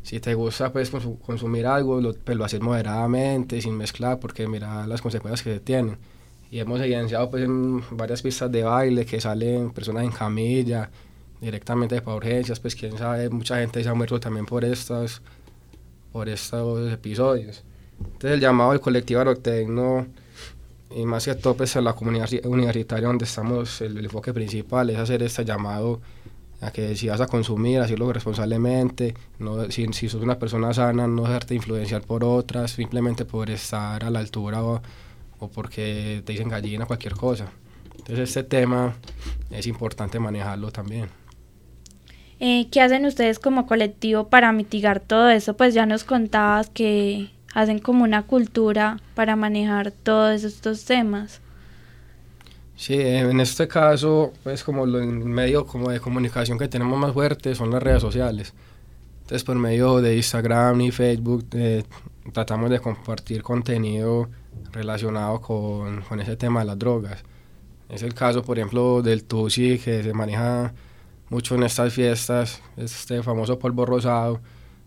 Si 0.02 0.20
te 0.20 0.34
gusta 0.34 0.70
pues 0.70 0.90
consumir 1.24 1.66
algo, 1.66 2.00
lo, 2.00 2.12
pues, 2.12 2.36
lo 2.36 2.44
haces 2.44 2.60
moderadamente, 2.60 3.60
sin 3.62 3.76
mezclar, 3.76 4.20
porque 4.20 4.46
mira 4.46 4.86
las 4.86 5.00
consecuencias 5.00 5.42
que 5.42 5.60
tienen 5.60 5.96
y 6.50 6.60
hemos 6.60 6.80
evidenciado 6.80 7.30
pues 7.30 7.42
en 7.42 7.82
varias 7.96 8.22
pistas 8.22 8.52
de 8.52 8.62
baile 8.62 9.04
que 9.06 9.20
salen 9.20 9.70
personas 9.70 10.04
en 10.04 10.10
camilla 10.10 10.90
directamente 11.44 12.00
para 12.00 12.16
urgencias, 12.16 12.60
pues 12.60 12.74
quién 12.74 12.96
sabe, 12.98 13.28
mucha 13.30 13.58
gente 13.58 13.82
se 13.82 13.88
ha 13.88 13.94
muerto 13.94 14.18
también 14.18 14.46
por 14.46 14.64
estos, 14.64 15.22
por 16.12 16.28
estos 16.28 16.92
episodios. 16.92 17.62
Entonces 17.98 18.32
el 18.32 18.40
llamado 18.40 18.72
del 18.72 18.80
colectivo 18.80 19.20
Arotecno 19.20 20.06
y 20.94 21.04
más 21.06 21.24
que 21.24 21.34
todo 21.34 21.56
pues 21.56 21.76
a 21.76 21.80
la 21.80 21.92
comunidad 21.92 22.28
universitaria 22.44 23.08
donde 23.08 23.24
estamos, 23.24 23.80
el, 23.80 23.98
enfoque 23.98 24.32
principal 24.32 24.90
es 24.90 24.98
hacer 24.98 25.22
este 25.22 25.44
llamado 25.44 26.00
a 26.60 26.70
que 26.70 26.96
si 26.96 27.08
vas 27.08 27.20
a 27.20 27.26
consumir, 27.26 27.80
hacerlo 27.80 28.12
responsablemente, 28.12 29.14
no, 29.38 29.70
si, 29.70 29.86
si 29.92 30.08
sos 30.08 30.22
una 30.22 30.38
persona 30.38 30.72
sana, 30.72 31.06
no 31.06 31.22
dejarte 31.22 31.54
influenciar 31.54 32.02
por 32.02 32.24
otras, 32.24 32.70
simplemente 32.70 33.24
por 33.24 33.50
estar 33.50 34.04
a 34.04 34.10
la 34.10 34.20
altura 34.20 34.62
o, 34.62 34.80
o 35.40 35.48
porque 35.48 36.22
te 36.24 36.32
dicen 36.32 36.48
gallina, 36.48 36.86
cualquier 36.86 37.14
cosa. 37.14 37.50
Entonces 37.98 38.28
este 38.28 38.44
tema 38.44 38.94
es 39.50 39.66
importante 39.66 40.18
manejarlo 40.20 40.70
también. 40.70 41.08
Eh, 42.40 42.68
¿Qué 42.70 42.80
hacen 42.80 43.06
ustedes 43.06 43.38
como 43.38 43.66
colectivo 43.66 44.28
para 44.28 44.52
mitigar 44.52 45.00
todo 45.00 45.30
eso? 45.30 45.56
Pues 45.56 45.74
ya 45.74 45.86
nos 45.86 46.04
contabas 46.04 46.68
que 46.70 47.30
hacen 47.54 47.78
como 47.78 48.04
una 48.04 48.24
cultura 48.24 48.98
para 49.14 49.36
manejar 49.36 49.92
todos 49.92 50.44
estos 50.44 50.84
temas. 50.84 51.40
Sí, 52.76 52.94
en 53.00 53.38
este 53.38 53.68
caso, 53.68 54.32
pues 54.42 54.64
como 54.64 54.84
el 54.84 55.06
medio 55.06 55.64
como 55.64 55.90
de 55.90 56.00
comunicación 56.00 56.58
que 56.58 56.66
tenemos 56.66 56.98
más 56.98 57.12
fuerte 57.12 57.54
son 57.54 57.70
las 57.70 57.82
redes 57.82 58.02
sociales. 58.02 58.52
Entonces 59.22 59.44
por 59.44 59.56
medio 59.56 60.00
de 60.00 60.16
Instagram 60.16 60.80
y 60.80 60.90
Facebook 60.90 61.46
eh, 61.52 61.84
tratamos 62.32 62.68
de 62.70 62.80
compartir 62.80 63.42
contenido 63.42 64.28
relacionado 64.72 65.40
con, 65.40 66.02
con, 66.02 66.20
ese 66.20 66.36
tema 66.36 66.60
de 66.60 66.66
las 66.66 66.78
drogas. 66.78 67.22
Es 67.88 68.02
el 68.02 68.12
caso, 68.12 68.42
por 68.42 68.58
ejemplo, 68.58 69.02
del 69.02 69.24
Tusi 69.24 69.78
que 69.78 70.02
se 70.02 70.12
maneja 70.12 70.74
mucho 71.30 71.54
en 71.54 71.62
estas 71.64 71.92
fiestas, 71.92 72.62
este 72.76 73.22
famoso 73.22 73.58
polvo 73.58 73.86
rosado, 73.86 74.40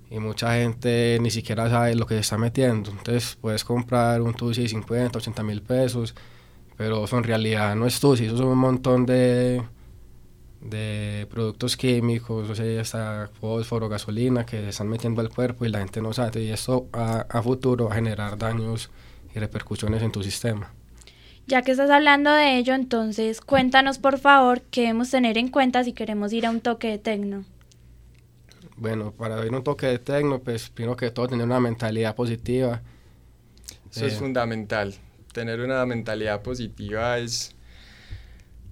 y 0.10 0.20
mucha 0.20 0.54
gente 0.56 1.18
ni 1.22 1.32
siquiera 1.32 1.70
sabe 1.70 1.96
lo 1.96 2.06
que 2.06 2.16
se 2.16 2.22
está 2.22 2.38
metiendo. 2.38 2.92
Entonces 2.92 3.38
puedes 3.42 3.64
comprar 3.64 4.22
un 4.22 4.34
Tusi 4.34 4.64
de 4.64 4.70
50, 4.70 5.18
80 5.20 5.44
mil 5.44 5.62
pesos 5.62 6.16
pero 6.78 7.04
eso 7.04 7.18
en 7.18 7.24
realidad 7.24 7.76
no 7.76 7.88
es 7.88 8.00
TUSI, 8.00 8.28
eso 8.28 8.38
son 8.38 8.48
un 8.48 8.60
montón 8.60 9.06
de, 9.06 9.64
de 10.62 11.28
productos 11.30 11.76
químicos, 11.76 12.50
o 12.50 12.56
sea, 12.56 12.80
hasta 12.80 13.30
fósforo, 13.40 13.90
gasolina 13.90 14.46
que 14.46 14.58
se 14.62 14.70
están 14.70 14.88
metiendo 14.88 15.22
al 15.22 15.30
cuerpo 15.30 15.66
y 15.66 15.70
la 15.70 15.80
gente 15.80 16.02
no 16.02 16.14
sabe, 16.14 16.44
y 16.44 16.52
esto 16.52 16.88
a, 16.94 17.26
a 17.30 17.42
futuro 17.42 17.86
va 17.86 17.94
a 17.94 17.96
generar 17.96 18.38
daños 18.38 18.92
y 19.34 19.40
repercusiones 19.40 20.04
en 20.04 20.12
tu 20.12 20.22
sistema. 20.24 20.72
Ya 21.48 21.62
que 21.62 21.72
estás 21.72 21.90
hablando 21.90 22.32
de 22.32 22.58
ello, 22.58 22.74
entonces 22.74 23.42
cuéntanos 23.42 24.00
por 24.00 24.20
favor 24.20 24.62
qué 24.70 24.82
debemos 24.82 25.10
tener 25.10 25.38
en 25.38 25.48
cuenta 25.50 25.84
si 25.84 25.94
queremos 25.94 26.34
ir 26.34 26.46
a 26.46 26.52
un 26.52 26.62
toque 26.62 26.90
de 26.90 26.98
tecno. 26.98 27.46
Bueno, 28.76 29.12
para 29.12 29.44
ir 29.46 29.54
a 29.54 29.58
un 29.58 29.64
toque 29.64 29.88
de 29.88 30.00
tecno, 30.00 30.40
pues 30.40 30.70
primero 30.70 30.96
que 30.96 31.10
todo 31.10 31.28
tener 31.28 31.46
una 31.46 31.60
mentalidad 31.60 32.16
positiva. 32.16 32.82
Eso 33.90 34.06
es 34.06 34.14
eh, 34.14 34.18
fundamental 34.18 34.94
tener 35.38 35.62
una 35.62 35.86
mentalidad 35.86 36.42
positiva 36.42 37.20
es 37.20 37.54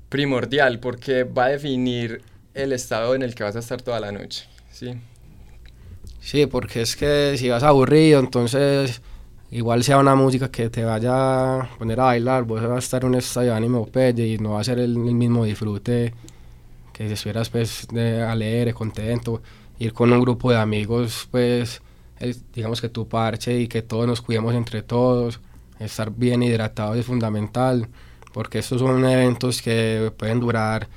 primordial 0.10 0.80
porque 0.80 1.24
va 1.24 1.46
a 1.46 1.50
definir 1.50 2.24
el 2.56 2.74
estado 2.74 3.14
en 3.14 3.22
el 3.22 3.36
que 3.36 3.44
vas 3.44 3.56
a 3.56 3.60
estar 3.60 3.84
toda 3.84 4.00
la 4.00 4.12
noche, 4.12 4.48
¿sí? 4.72 4.96
Sí, 6.22 6.48
porque 6.48 6.82
es 6.82 6.96
que 6.96 7.36
si 7.38 7.50
vas 7.50 7.62
aburrido, 7.62 8.20
entonces 8.20 9.04
igual 9.52 9.84
sea 9.84 9.98
una 9.98 10.16
música 10.16 10.50
que 10.50 10.70
te 10.70 10.84
vaya 10.84 11.62
a 11.62 11.70
poner 11.78 12.00
a 12.00 12.06
bailar, 12.06 12.44
vos 12.44 12.62
vas 12.62 12.72
a 12.72 12.80
estar 12.80 13.04
en 13.04 13.10
un 13.10 13.16
estado 13.16 13.48
de 13.48 13.54
ánimo 13.54 13.86
pelle 13.86 14.28
y 14.28 14.38
no 14.38 14.52
va 14.52 14.62
a 14.62 14.64
ser 14.64 14.80
el, 14.80 14.98
mismo 14.98 15.46
disfrute 15.46 16.14
que 16.92 17.08
si 17.08 17.14
estuvieras 17.14 17.50
pues 17.50 17.88
de 17.92 18.22
alegre, 18.22 18.74
contento, 18.74 19.42
ir 19.80 19.94
con 19.94 20.12
un 20.12 20.22
grupo 20.22 20.52
de 20.52 20.58
amigos, 20.58 21.28
pues 21.30 21.82
digamos 22.54 22.80
que 22.80 22.90
tu 22.90 23.08
parche 23.08 23.60
y 23.60 23.68
que 23.68 23.82
todos 23.82 24.08
nos 24.08 24.22
cuidemos 24.22 24.56
entre 24.56 24.82
todos, 24.82 25.42
estar 25.80 26.10
bien 26.12 26.42
hidratado 26.42 26.96
es 26.96 27.06
fundamental, 27.06 27.90
porque 28.34 28.60
estos 28.60 28.80
son 28.80 29.06
eventos 29.06 29.62
que 29.62 30.12
pueden 30.18 30.40
durar 30.40 30.88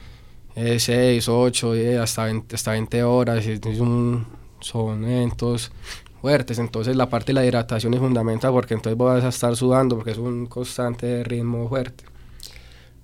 6, 0.55 1.29
8, 1.29 1.73
hasta 2.01 2.25
20, 2.25 2.55
hasta 2.55 2.73
20 2.73 3.03
horas, 3.03 3.45
son 4.61 5.05
eventos 5.05 5.73
fuertes, 6.21 6.59
entonces 6.59 6.97
la 6.97 7.09
parte 7.09 7.29
de 7.29 7.35
la 7.35 7.45
hidratación 7.45 7.95
es 7.95 8.01
fundamental 8.01 8.53
porque 8.53 8.75
entonces 8.75 8.99
vas 8.99 9.25
a 9.25 9.29
estar 9.29 9.57
sudando 9.57 9.97
porque 9.97 10.13
es 10.13 10.19
un 10.19 10.47
constante 10.47 11.25
ritmo 11.25 11.69
fuerte. 11.69 12.05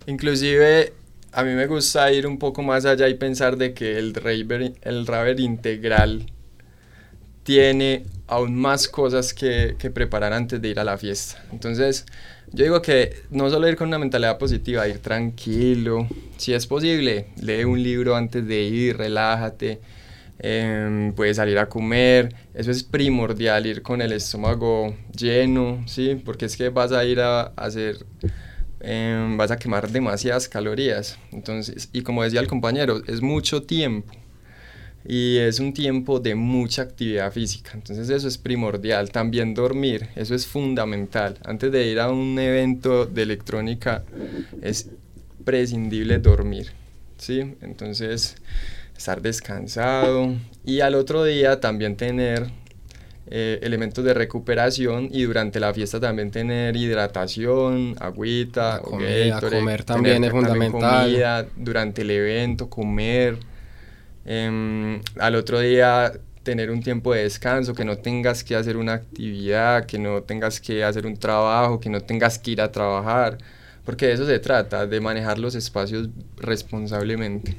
Inclusive 0.07 0.93
a 1.33 1.43
mí 1.43 1.53
me 1.55 1.67
gusta 1.67 2.13
ir 2.13 2.27
un 2.27 2.39
poco 2.39 2.63
más 2.63 2.85
allá 2.85 3.09
y 3.09 3.15
pensar 3.15 3.57
de 3.57 3.75
que 3.75 3.99
el 3.99 4.15
raver, 4.15 4.75
el 4.83 5.07
raver 5.07 5.41
integral 5.41 6.27
tiene 7.43 8.05
aún 8.27 8.57
más 8.57 8.89
cosas 8.89 9.35
que, 9.35 9.77
que, 9.79 9.91
preparar 9.91 10.33
antes 10.33 10.63
de 10.63 10.69
ir 10.69 10.79
a 10.79 10.85
la 10.85 10.97
fiesta. 10.97 11.45
Entonces, 11.53 12.07
yo 12.53 12.65
digo 12.65 12.83
que 12.83 13.23
no 13.31 13.51
solo 13.51 13.69
ir 13.69 13.77
con 13.77 13.89
una 13.89 13.99
mentalidad 13.99 14.39
positiva, 14.39 14.89
ir 14.89 14.99
tranquilo, 15.01 16.07
si 16.37 16.55
es 16.55 16.67
posible, 16.67 17.27
lee 17.41 17.65
un 17.65 17.83
libro 17.83 18.17
antes 18.17 18.47
de 18.47 18.63
ir, 18.63 18.97
relájate, 18.97 19.81
eh, 20.47 21.13
puedes 21.17 21.39
salir 21.39 21.59
a 21.59 21.71
comer, 21.71 22.35
eso 22.53 22.71
es 22.71 22.83
primordial, 22.83 23.65
ir 23.65 23.81
con 23.81 24.03
el 24.03 24.13
estómago 24.13 24.95
lleno, 25.17 25.83
¿sí? 25.87 26.21
Porque 26.23 26.45
es 26.45 26.57
que 26.59 26.69
vas 26.69 26.93
a 26.93 27.03
ir 27.05 27.21
a, 27.21 27.45
hacer... 27.57 28.05
Em, 28.81 29.39
vas 29.39 29.51
a 29.51 29.57
quemar 29.57 29.89
demasiadas 29.89 30.47
calorías. 30.47 31.19
Entonces, 31.33 31.89
y 31.95 32.03
como 32.03 32.23
decía 32.23 32.41
el 32.41 32.47
compañero, 32.47 33.03
es 33.07 33.23
mucho 33.23 33.63
tiempo 33.63 34.13
y 35.07 35.39
es 35.39 35.61
un 35.61 35.73
tiempo 35.73 36.21
de 36.21 36.35
mucha 36.35 36.83
actividad 36.83 37.33
física, 37.33 37.71
entonces 37.73 38.11
eso 38.11 38.29
es 38.29 38.37
primordial. 38.37 39.11
También 39.11 39.55
dormir, 39.55 40.09
eso 40.15 40.35
es 40.35 40.47
fundamental. 40.47 41.39
Antes 41.45 41.73
de 41.73 41.87
ir 41.87 42.01
a 42.01 42.11
un 42.11 42.39
evento 42.39 43.07
de 43.07 43.23
electrónica 43.23 44.05
es 44.61 44.91
prescindible 45.45 46.19
dormir, 46.19 46.73
¿sí? 47.17 47.55
Entonces 47.63 48.37
estar 48.97 49.23
descansado 49.23 50.35
y 50.65 50.81
al 50.81 50.95
otro 50.95 51.25
día 51.25 51.61
también 51.61 51.97
tener 51.97 52.51
eh, 53.27 53.59
elementos 53.63 54.05
de 54.05 54.15
recuperación 54.15 55.09
y 55.11 55.23
durante 55.23 55.61
la 55.61 55.73
fiesta 55.73 55.99
también 56.01 56.31
tener 56.31 56.77
hidratación, 56.77 57.97
agüita, 57.99 58.81
comer 58.81 59.85
también 59.85 60.25
es 60.25 60.31
fundamental. 60.31 61.49
durante 61.57 62.03
el 62.03 62.11
evento, 62.11 62.69
comer 62.69 63.39
Em, 64.25 65.01
al 65.19 65.35
otro 65.35 65.61
día 65.61 66.13
tener 66.43 66.71
un 66.71 66.83
tiempo 66.83 67.15
de 67.15 67.23
descanso, 67.23 67.75
que 67.75 67.85
no 67.85 67.99
tengas 67.99 68.45
que 68.45 68.57
hacer 68.57 68.77
una 68.77 68.95
actividad, 68.95 69.87
que 69.87 69.99
no 69.99 70.23
tengas 70.23 70.61
que 70.61 70.85
hacer 70.85 71.07
un 71.07 71.17
trabajo, 71.17 71.81
que 71.81 71.91
no 71.91 72.01
tengas 72.01 72.39
que 72.39 72.53
ir 72.53 72.61
a 72.61 72.71
trabajar, 72.73 73.39
porque 73.85 74.07
de 74.07 74.13
eso 74.15 74.27
se 74.27 74.39
trata, 74.39 74.87
de 74.87 75.01
manejar 75.01 75.39
los 75.39 75.55
espacios 75.55 76.09
responsablemente. 76.37 77.57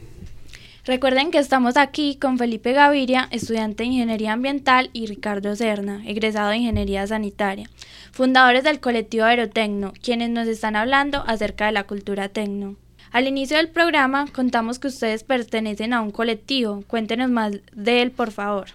Recuerden 0.86 1.32
que 1.32 1.40
estamos 1.40 1.78
aquí 1.78 2.16
con 2.22 2.38
Felipe 2.38 2.72
Gaviria, 2.72 3.28
estudiante 3.32 3.82
de 3.82 3.90
Ingeniería 3.90 4.34
Ambiental, 4.34 4.92
y 4.94 5.08
Ricardo 5.08 5.56
Serna, 5.56 6.04
egresado 6.06 6.50
de 6.50 6.58
Ingeniería 6.58 7.08
Sanitaria, 7.08 7.68
fundadores 8.12 8.64
del 8.64 8.80
colectivo 8.80 9.26
Aerotecno, 9.26 9.94
quienes 10.04 10.30
nos 10.30 10.48
están 10.48 10.76
hablando 10.76 11.24
acerca 11.26 11.66
de 11.66 11.72
la 11.72 11.86
cultura 11.86 12.30
tecno. 12.30 12.76
Al 13.12 13.28
inicio 13.28 13.58
del 13.58 13.70
programa 13.70 14.28
contamos 14.32 14.78
que 14.78 14.90
ustedes 14.90 15.24
pertenecen 15.24 15.92
a 15.92 16.02
un 16.02 16.12
colectivo. 16.12 16.84
Cuéntenos 16.86 17.32
más 17.32 17.54
de 17.74 18.02
él, 18.04 18.12
por 18.12 18.30
favor. 18.30 18.68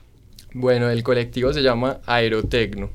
Bueno, 0.52 0.90
el 0.90 1.04
colectivo 1.04 1.52
se 1.52 1.62
llama 1.62 2.00
Aerotecno. 2.06 2.90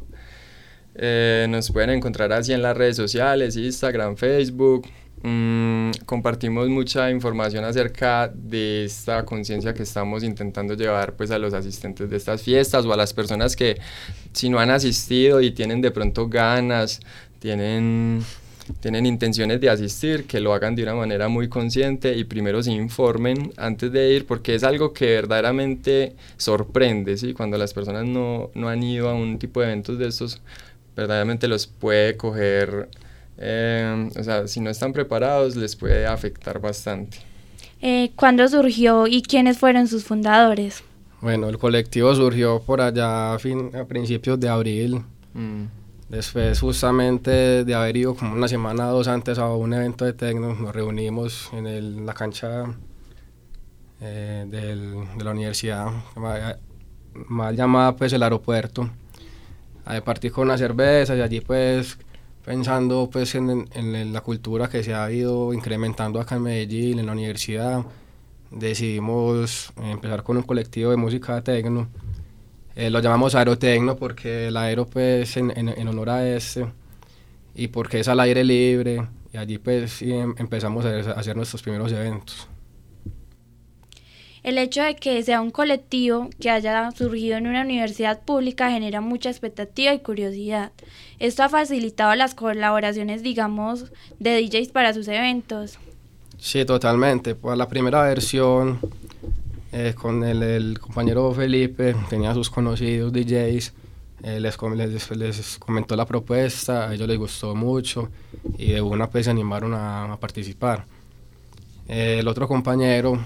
Eh, 0.95 1.45
nos 1.49 1.71
pueden 1.71 1.91
encontrar 1.91 2.33
así 2.33 2.51
en 2.51 2.61
las 2.61 2.75
redes 2.75 2.97
sociales, 2.97 3.55
Instagram, 3.55 4.17
Facebook. 4.17 4.87
Mm, 5.23 5.91
compartimos 6.05 6.69
mucha 6.69 7.09
información 7.09 7.63
acerca 7.63 8.27
de 8.27 8.85
esta 8.85 9.25
conciencia 9.25 9.73
que 9.73 9.83
estamos 9.83 10.23
intentando 10.23 10.75
llevar 10.75 11.13
pues 11.13 11.31
a 11.31 11.39
los 11.39 11.53
asistentes 11.53 12.09
de 12.09 12.17
estas 12.17 12.43
fiestas 12.43 12.85
o 12.85 12.93
a 12.93 12.97
las 12.97 13.13
personas 13.13 13.55
que 13.55 13.79
si 14.33 14.49
no 14.49 14.59
han 14.59 14.69
asistido 14.69 15.41
y 15.41 15.51
tienen 15.51 15.81
de 15.81 15.89
pronto 15.91 16.27
ganas, 16.27 16.99
tienen 17.39 18.23
tienen 18.79 19.05
intenciones 19.05 19.61
de 19.61 19.69
asistir, 19.69 20.25
que 20.25 20.39
lo 20.39 20.53
hagan 20.53 20.75
de 20.75 20.83
una 20.83 20.95
manera 20.95 21.27
muy 21.27 21.47
consciente 21.49 22.15
y 22.15 22.23
primero 22.23 22.63
se 22.63 22.71
informen 22.71 23.51
antes 23.57 23.91
de 23.91 24.13
ir, 24.13 24.25
porque 24.25 24.55
es 24.55 24.63
algo 24.63 24.93
que 24.93 25.05
verdaderamente 25.07 26.15
sorprende, 26.37 27.17
¿sí? 27.17 27.33
Cuando 27.33 27.57
las 27.57 27.73
personas 27.73 28.05
no, 28.05 28.49
no 28.55 28.69
han 28.69 28.81
ido 28.83 29.09
a 29.09 29.13
un 29.13 29.37
tipo 29.37 29.61
de 29.61 29.67
eventos 29.67 29.99
de 29.99 30.07
estos, 30.07 30.41
verdaderamente 30.95 31.47
los 31.47 31.67
puede 31.67 32.17
coger, 32.17 32.89
eh, 33.37 34.09
o 34.17 34.23
sea, 34.23 34.47
si 34.47 34.59
no 34.59 34.69
están 34.69 34.93
preparados, 34.93 35.55
les 35.55 35.75
puede 35.75 36.05
afectar 36.05 36.59
bastante. 36.59 37.17
Eh, 37.81 38.11
¿Cuándo 38.15 38.47
surgió 38.47 39.07
y 39.07 39.21
quiénes 39.21 39.57
fueron 39.57 39.87
sus 39.87 40.05
fundadores? 40.05 40.83
Bueno, 41.21 41.49
el 41.49 41.57
colectivo 41.57 42.13
surgió 42.15 42.61
por 42.61 42.81
allá 42.81 43.33
a, 43.33 43.39
fin, 43.39 43.71
a 43.75 43.85
principios 43.85 44.39
de 44.39 44.49
abril. 44.49 45.03
Mm. 45.33 45.65
Después 46.09 46.59
justamente 46.59 47.63
de 47.63 47.73
haber 47.73 47.97
ido 47.97 48.15
como 48.15 48.33
una 48.33 48.47
semana 48.47 48.89
o 48.89 48.97
dos 48.97 49.07
antes 49.07 49.39
a 49.39 49.49
un 49.49 49.73
evento 49.73 50.05
de 50.05 50.13
tecno, 50.13 50.53
nos 50.53 50.73
reunimos 50.73 51.49
en 51.51 51.65
el, 51.65 52.05
la 52.05 52.13
cancha 52.13 52.65
eh, 53.99 54.45
del, 54.47 54.93
de 55.17 55.23
la 55.23 55.31
universidad, 55.31 55.87
mal 57.27 57.55
llamada 57.55 57.95
pues 57.95 58.13
el 58.13 58.21
aeropuerto, 58.21 58.87
a 59.83 59.99
partir 60.01 60.31
con 60.31 60.43
una 60.43 60.59
cerveza 60.59 61.15
y 61.15 61.21
allí 61.21 61.41
pues 61.41 61.97
pensando 62.45 63.09
pues 63.11 63.33
en, 63.35 63.67
en, 63.73 64.13
la 64.13 64.21
cultura 64.21 64.69
que 64.69 64.83
se 64.83 64.93
ha 64.93 65.11
ido 65.11 65.53
incrementando 65.53 66.21
acá 66.21 66.35
en 66.35 66.43
Medellín, 66.43 66.99
en 66.99 67.07
la 67.07 67.13
universidad, 67.13 67.83
decidimos 68.51 69.73
empezar 69.81 70.23
con 70.23 70.37
un 70.37 70.43
colectivo 70.43 70.91
de 70.91 70.97
música 70.97 71.41
tecno 71.41 71.87
eh, 72.75 72.89
lo 72.89 72.99
llamamos 72.99 73.35
aerotecno 73.35 73.95
porque 73.95 74.47
el 74.47 74.57
aero 74.57 74.85
pues 74.85 75.37
en, 75.37 75.51
en, 75.55 75.87
honor 75.87 76.09
a 76.09 76.27
este 76.27 76.65
y 77.55 77.69
porque 77.69 78.01
es 78.01 78.07
al 78.09 78.19
aire 78.19 78.43
libre 78.43 79.07
y 79.31 79.37
allí 79.37 79.57
pues 79.59 80.01
em, 80.01 80.35
empezamos 80.37 80.83
a 80.83 81.11
hacer 81.11 81.37
nuestros 81.37 81.61
primeros 81.61 81.93
eventos. 81.93 82.49
El 84.45 84.59
hecho 84.59 84.83
de 84.83 84.95
que 84.95 85.23
sea 85.23 85.41
un 85.41 85.49
colectivo 85.49 86.29
que 86.39 86.51
haya 86.51 86.91
surgido 86.91 87.35
en 87.35 87.47
una 87.47 87.63
universidad 87.63 88.21
pública 88.21 88.69
genera 88.69 89.01
mucha 89.01 89.31
expectativa 89.31 89.91
y 89.91 90.01
curiosidad. 90.01 90.71
Esto 91.17 91.41
ha 91.41 91.49
facilitado 91.49 92.13
las 92.13 92.35
colaboraciones, 92.35 93.23
digamos, 93.23 93.85
de 94.19 94.39
DJs 94.39 94.67
para 94.67 94.93
sus 94.93 95.07
eventos. 95.07 95.79
Sí, 96.37 96.63
totalmente. 96.63 97.33
Pues 97.33 97.57
la 97.57 97.67
primera 97.67 98.03
versión 98.03 98.79
eh, 99.71 99.95
con 99.99 100.23
el, 100.23 100.43
el, 100.43 100.79
compañero 100.79 101.33
Felipe 101.33 101.95
tenía 102.07 102.31
sus 102.35 102.51
conocidos 102.51 103.11
DJs, 103.11 103.73
eh, 104.21 104.39
les, 104.39 104.61
les, 104.61 105.09
les, 105.17 105.57
comentó 105.57 105.95
la 105.95 106.05
propuesta, 106.05 106.87
a 106.87 106.93
ellos 106.93 107.07
les 107.07 107.17
gustó 107.17 107.55
mucho 107.55 108.09
y 108.59 108.73
de 108.73 108.81
una 108.81 109.07
vez 109.07 109.25
se 109.25 109.31
animaron 109.31 109.73
a, 109.73 110.13
a 110.13 110.19
participar. 110.19 110.85
Eh, 111.87 112.17
el 112.19 112.27
otro 112.27 112.47
compañero 112.47 113.19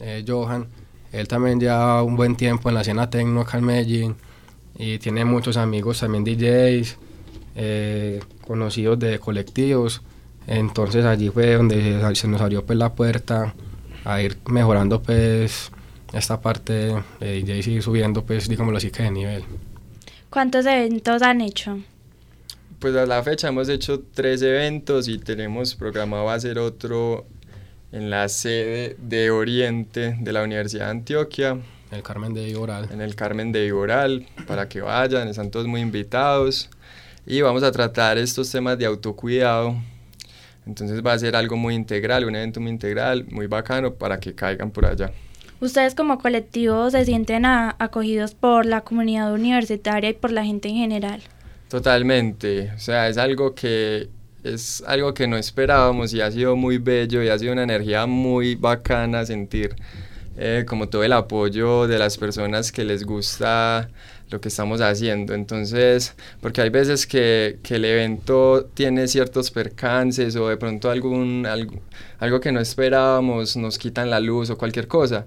eh, 0.00 0.24
Johan, 0.26 0.66
él 1.12 1.28
también 1.28 1.60
lleva 1.60 2.02
un 2.02 2.16
buen 2.16 2.36
tiempo 2.36 2.68
en 2.68 2.74
la 2.74 2.80
escena 2.80 3.08
tecno 3.08 3.42
acá 3.42 3.58
en 3.58 3.64
Medellín 3.64 4.16
y 4.76 4.98
tiene 4.98 5.24
muchos 5.24 5.56
amigos 5.56 6.00
también 6.00 6.24
DJs, 6.24 6.96
eh, 7.56 8.20
conocidos 8.46 8.98
de 8.98 9.18
colectivos. 9.18 10.02
Entonces 10.46 11.04
allí 11.04 11.30
fue 11.30 11.54
donde 11.54 12.14
se 12.14 12.28
nos 12.28 12.40
abrió 12.40 12.64
pues 12.64 12.78
la 12.78 12.92
puerta 12.94 13.54
a 14.04 14.20
ir 14.20 14.36
mejorando 14.46 15.02
pues 15.02 15.70
esta 16.12 16.40
parte 16.40 16.94
de 17.20 17.42
DJs 17.42 17.66
y 17.68 17.82
subiendo 17.82 18.24
pues 18.24 18.48
digámoslo 18.48 18.78
así 18.78 18.90
que 18.90 19.04
de 19.04 19.10
nivel. 19.10 19.44
¿Cuántos 20.30 20.66
eventos 20.66 21.22
han 21.22 21.40
hecho? 21.40 21.78
Pues 22.80 22.96
a 22.96 23.06
la 23.06 23.22
fecha 23.22 23.48
hemos 23.48 23.68
hecho 23.68 24.02
tres 24.12 24.42
eventos 24.42 25.08
y 25.08 25.18
tenemos 25.18 25.76
programado 25.76 26.28
hacer 26.28 26.58
otro 26.58 27.24
en 27.94 28.10
la 28.10 28.28
sede 28.28 28.96
de 28.98 29.30
Oriente 29.30 30.16
de 30.20 30.32
la 30.32 30.42
Universidad 30.42 30.86
de 30.86 30.90
Antioquia. 30.90 31.58
El 31.92 32.02
Carmen 32.02 32.34
de 32.34 32.48
Iboral. 32.48 32.88
En 32.90 33.00
el 33.00 33.14
Carmen 33.14 33.52
de 33.52 33.66
Iboral, 33.66 34.26
para 34.48 34.68
que 34.68 34.80
vayan, 34.80 35.28
están 35.28 35.52
todos 35.52 35.68
muy 35.68 35.80
invitados. 35.80 36.68
Y 37.24 37.40
vamos 37.40 37.62
a 37.62 37.70
tratar 37.70 38.18
estos 38.18 38.50
temas 38.50 38.76
de 38.78 38.86
autocuidado. 38.86 39.76
Entonces 40.66 41.06
va 41.06 41.12
a 41.12 41.18
ser 41.20 41.36
algo 41.36 41.56
muy 41.56 41.76
integral, 41.76 42.24
un 42.24 42.34
evento 42.34 42.60
muy 42.60 42.72
integral, 42.72 43.26
muy 43.30 43.46
bacano 43.46 43.94
para 43.94 44.18
que 44.18 44.34
caigan 44.34 44.72
por 44.72 44.86
allá. 44.86 45.12
¿Ustedes 45.60 45.94
como 45.94 46.18
colectivo 46.18 46.90
se 46.90 47.04
sienten 47.04 47.46
a, 47.46 47.76
acogidos 47.78 48.34
por 48.34 48.66
la 48.66 48.80
comunidad 48.80 49.32
universitaria 49.32 50.10
y 50.10 50.14
por 50.14 50.32
la 50.32 50.44
gente 50.44 50.68
en 50.68 50.76
general? 50.76 51.22
Totalmente, 51.68 52.72
o 52.74 52.78
sea, 52.80 53.08
es 53.08 53.18
algo 53.18 53.54
que 53.54 54.08
es 54.44 54.84
algo 54.86 55.14
que 55.14 55.26
no 55.26 55.36
esperábamos 55.36 56.12
y 56.12 56.20
ha 56.20 56.30
sido 56.30 56.54
muy 56.54 56.78
bello 56.78 57.22
y 57.22 57.28
ha 57.28 57.38
sido 57.38 57.52
una 57.52 57.62
energía 57.64 58.06
muy 58.06 58.54
bacana 58.54 59.24
sentir 59.24 59.74
eh, 60.36 60.64
como 60.68 60.88
todo 60.88 61.02
el 61.02 61.12
apoyo 61.12 61.86
de 61.86 61.98
las 61.98 62.18
personas 62.18 62.70
que 62.70 62.84
les 62.84 63.04
gusta 63.04 63.88
lo 64.30 64.40
que 64.40 64.48
estamos 64.48 64.80
haciendo. 64.80 65.32
Entonces, 65.34 66.14
porque 66.40 66.60
hay 66.60 66.70
veces 66.70 67.06
que, 67.06 67.58
que 67.62 67.76
el 67.76 67.84
evento 67.84 68.66
tiene 68.74 69.08
ciertos 69.08 69.50
percances 69.50 70.36
o 70.36 70.48
de 70.48 70.56
pronto 70.56 70.90
algún, 70.90 71.46
algo, 71.46 71.80
algo 72.18 72.40
que 72.40 72.52
no 72.52 72.60
esperábamos, 72.60 73.56
nos 73.56 73.78
quitan 73.78 74.10
la 74.10 74.20
luz 74.20 74.50
o 74.50 74.58
cualquier 74.58 74.88
cosa. 74.88 75.26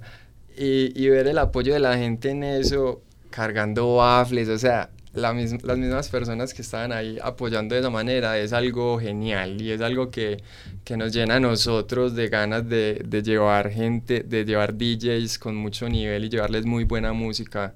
Y, 0.58 0.92
y 1.02 1.10
ver 1.10 1.28
el 1.28 1.38
apoyo 1.38 1.74
de 1.74 1.80
la 1.80 1.98
gente 1.98 2.32
en 2.32 2.44
eso, 2.44 3.02
cargando 3.30 3.96
waffles, 3.96 4.50
o 4.50 4.58
sea, 4.58 4.90
la 5.18 5.34
mis 5.34 5.64
las 5.64 5.78
mismas 5.78 6.10
personas 6.10 6.54
que 6.54 6.62
estaban 6.62 6.92
ahí 6.92 7.18
apoyando 7.22 7.76
de 7.76 7.82
esa 7.82 7.90
manera 7.90 8.38
es 8.38 8.54
algo 8.54 9.00
genial 9.00 9.62
y 9.62 9.72
es 9.72 9.82
algo 9.82 10.10
que, 10.12 10.44
que 10.84 10.96
nos 10.96 11.12
llena 11.12 11.36
a 11.36 11.40
nosotros 11.40 12.16
de 12.16 12.30
ganas 12.30 12.68
de, 12.70 13.02
de, 13.06 13.24
llevar 13.24 13.72
gente, 13.72 14.22
de 14.22 14.46
llevar 14.46 14.78
DJs 14.78 15.40
con 15.40 15.56
mucho 15.56 15.90
nivel 15.90 16.26
y 16.26 16.30
llevarles 16.30 16.66
muy 16.66 16.84
buena 16.84 17.14
música 17.14 17.74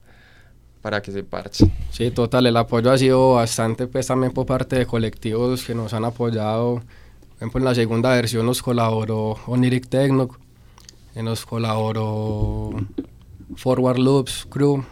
para 0.82 1.02
que 1.02 1.12
se 1.12 1.24
parchen. 1.24 1.72
Sí, 1.92 2.12
total, 2.12 2.46
el 2.48 2.58
apoyo 2.58 2.92
ha 2.92 2.98
sido 2.98 3.34
bastante 3.34 3.88
pues 3.88 4.08
también 4.08 4.32
por 4.32 4.46
parte 4.46 4.78
de 4.78 4.86
colectivos 4.86 5.64
que 5.64 5.76
nos 5.76 5.94
han 5.94 6.06
apoyado. 6.06 6.76
Por 6.76 7.38
ejemplo, 7.38 7.60
en 7.60 7.66
la 7.66 7.76
segunda 7.76 8.10
versión 8.12 8.46
nos 8.46 8.62
colaboró 8.62 9.38
Oniric 9.48 9.88
Techno, 9.88 10.30
nos 11.16 11.46
colaboró 11.46 12.72
Forward 13.56 13.98
Loops 13.98 14.46
Crew, 14.50 14.84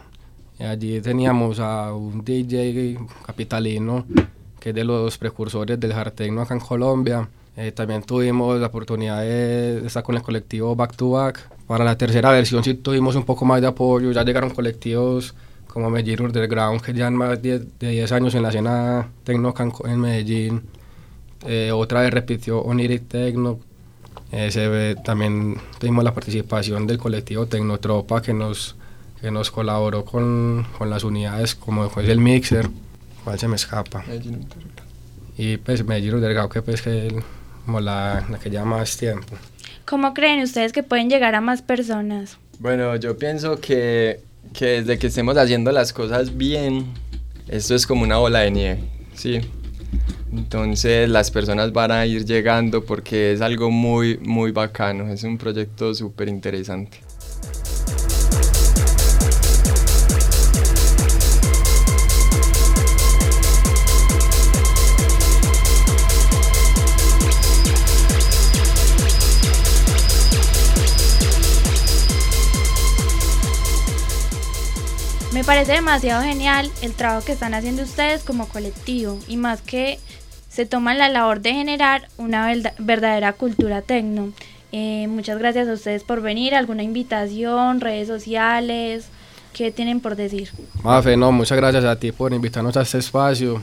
Allí 0.60 1.00
teníamos 1.00 1.58
a 1.58 1.94
un 1.94 2.24
DJ 2.24 2.98
capitalino 3.24 4.04
que 4.58 4.70
es 4.70 4.74
de 4.74 4.84
los 4.84 5.16
precursores 5.16 5.80
del 5.80 5.92
hard 5.92 6.12
techno 6.12 6.42
acá 6.42 6.54
en 6.54 6.60
Colombia. 6.60 7.28
Eh, 7.56 7.72
también 7.72 8.02
tuvimos 8.02 8.60
la 8.60 8.66
oportunidad 8.66 9.22
de 9.22 9.86
estar 9.86 10.02
con 10.02 10.14
el 10.16 10.22
colectivo 10.22 10.76
Back 10.76 10.96
to 10.96 11.10
Back. 11.10 11.48
Para 11.66 11.84
la 11.84 11.96
tercera 11.96 12.30
versión 12.30 12.62
sí 12.62 12.74
tuvimos 12.74 13.16
un 13.16 13.24
poco 13.24 13.44
más 13.44 13.60
de 13.60 13.68
apoyo, 13.68 14.12
ya 14.12 14.22
llegaron 14.22 14.50
colectivos 14.50 15.34
como 15.66 15.88
Medellín 15.88 16.26
Underground 16.26 16.80
que 16.82 16.92
llevan 16.92 17.16
más 17.16 17.40
de 17.40 17.64
10 17.78 18.12
años 18.12 18.34
en 18.34 18.42
la 18.42 18.48
escena 18.48 19.08
techno 19.24 19.54
en 19.84 20.00
Medellín. 20.00 20.62
Eh, 21.46 21.72
otra 21.72 22.02
vez 22.02 22.12
repitió 22.12 22.60
Oniric 22.60 23.08
Techno. 23.08 23.60
Eh, 24.32 24.94
también 25.04 25.56
tuvimos 25.78 26.04
la 26.04 26.12
participación 26.12 26.86
del 26.86 26.98
colectivo 26.98 27.46
Tecnotropa 27.46 28.20
que 28.20 28.34
nos 28.34 28.76
que 29.20 29.30
nos 29.30 29.50
colaboró 29.50 30.04
con, 30.04 30.66
con 30.78 30.90
las 30.90 31.04
unidades 31.04 31.54
como 31.54 31.88
fue 31.90 32.10
el 32.10 32.18
mixer, 32.18 32.68
cuál 33.24 33.38
se 33.38 33.48
me 33.48 33.56
escapa. 33.56 34.04
Y 35.36 35.56
pues 35.58 35.84
Medellín 35.84 36.20
Delgado, 36.20 36.48
que 36.48 36.62
pues 36.62 36.82
que 36.82 37.22
como 37.64 37.80
la, 37.80 38.26
la, 38.30 38.38
que 38.38 38.50
lleva 38.50 38.64
más 38.64 38.96
tiempo. 38.96 39.36
¿Cómo 39.84 40.14
creen 40.14 40.42
ustedes 40.42 40.72
que 40.72 40.82
pueden 40.82 41.10
llegar 41.10 41.34
a 41.34 41.40
más 41.40 41.62
personas? 41.62 42.38
Bueno, 42.58 42.96
yo 42.96 43.16
pienso 43.16 43.60
que, 43.60 44.20
que 44.52 44.82
desde 44.82 44.98
que 44.98 45.06
estemos 45.06 45.36
haciendo 45.36 45.72
las 45.72 45.92
cosas 45.92 46.36
bien, 46.36 46.86
esto 47.48 47.74
es 47.74 47.86
como 47.86 48.02
una 48.02 48.18
bola 48.18 48.40
de 48.40 48.50
nieve, 48.50 48.80
¿sí? 49.14 49.40
Entonces 50.32 51.08
las 51.08 51.30
personas 51.30 51.72
van 51.72 51.90
a 51.90 52.06
ir 52.06 52.24
llegando 52.24 52.84
porque 52.84 53.32
es 53.32 53.40
algo 53.40 53.70
muy, 53.70 54.18
muy 54.18 54.52
bacano, 54.52 55.12
es 55.12 55.24
un 55.24 55.38
proyecto 55.38 55.94
súper 55.94 56.28
interesante. 56.28 56.98
Parece 75.50 75.72
demasiado 75.72 76.22
genial 76.22 76.70
el 76.80 76.94
trabajo 76.94 77.26
que 77.26 77.32
están 77.32 77.54
haciendo 77.54 77.82
ustedes 77.82 78.22
como 78.22 78.46
colectivo 78.46 79.18
y 79.26 79.36
más 79.36 79.60
que 79.60 79.98
se 80.48 80.64
toman 80.64 80.96
la 80.96 81.08
labor 81.08 81.40
de 81.40 81.52
generar 81.52 82.06
una 82.18 82.54
verdadera 82.78 83.32
cultura 83.32 83.82
tecno. 83.82 84.30
Eh, 84.70 85.08
muchas 85.08 85.40
gracias 85.40 85.66
a 85.66 85.72
ustedes 85.72 86.04
por 86.04 86.20
venir. 86.20 86.54
¿Alguna 86.54 86.84
invitación, 86.84 87.80
redes 87.80 88.06
sociales? 88.06 89.08
¿Qué 89.52 89.72
tienen 89.72 89.98
por 89.98 90.14
decir? 90.14 90.52
Mafe, 90.84 91.16
no, 91.16 91.32
muchas 91.32 91.58
gracias 91.58 91.84
a 91.84 91.98
ti 91.98 92.12
por 92.12 92.32
invitarnos 92.32 92.76
a 92.76 92.82
este 92.82 92.98
espacio. 92.98 93.60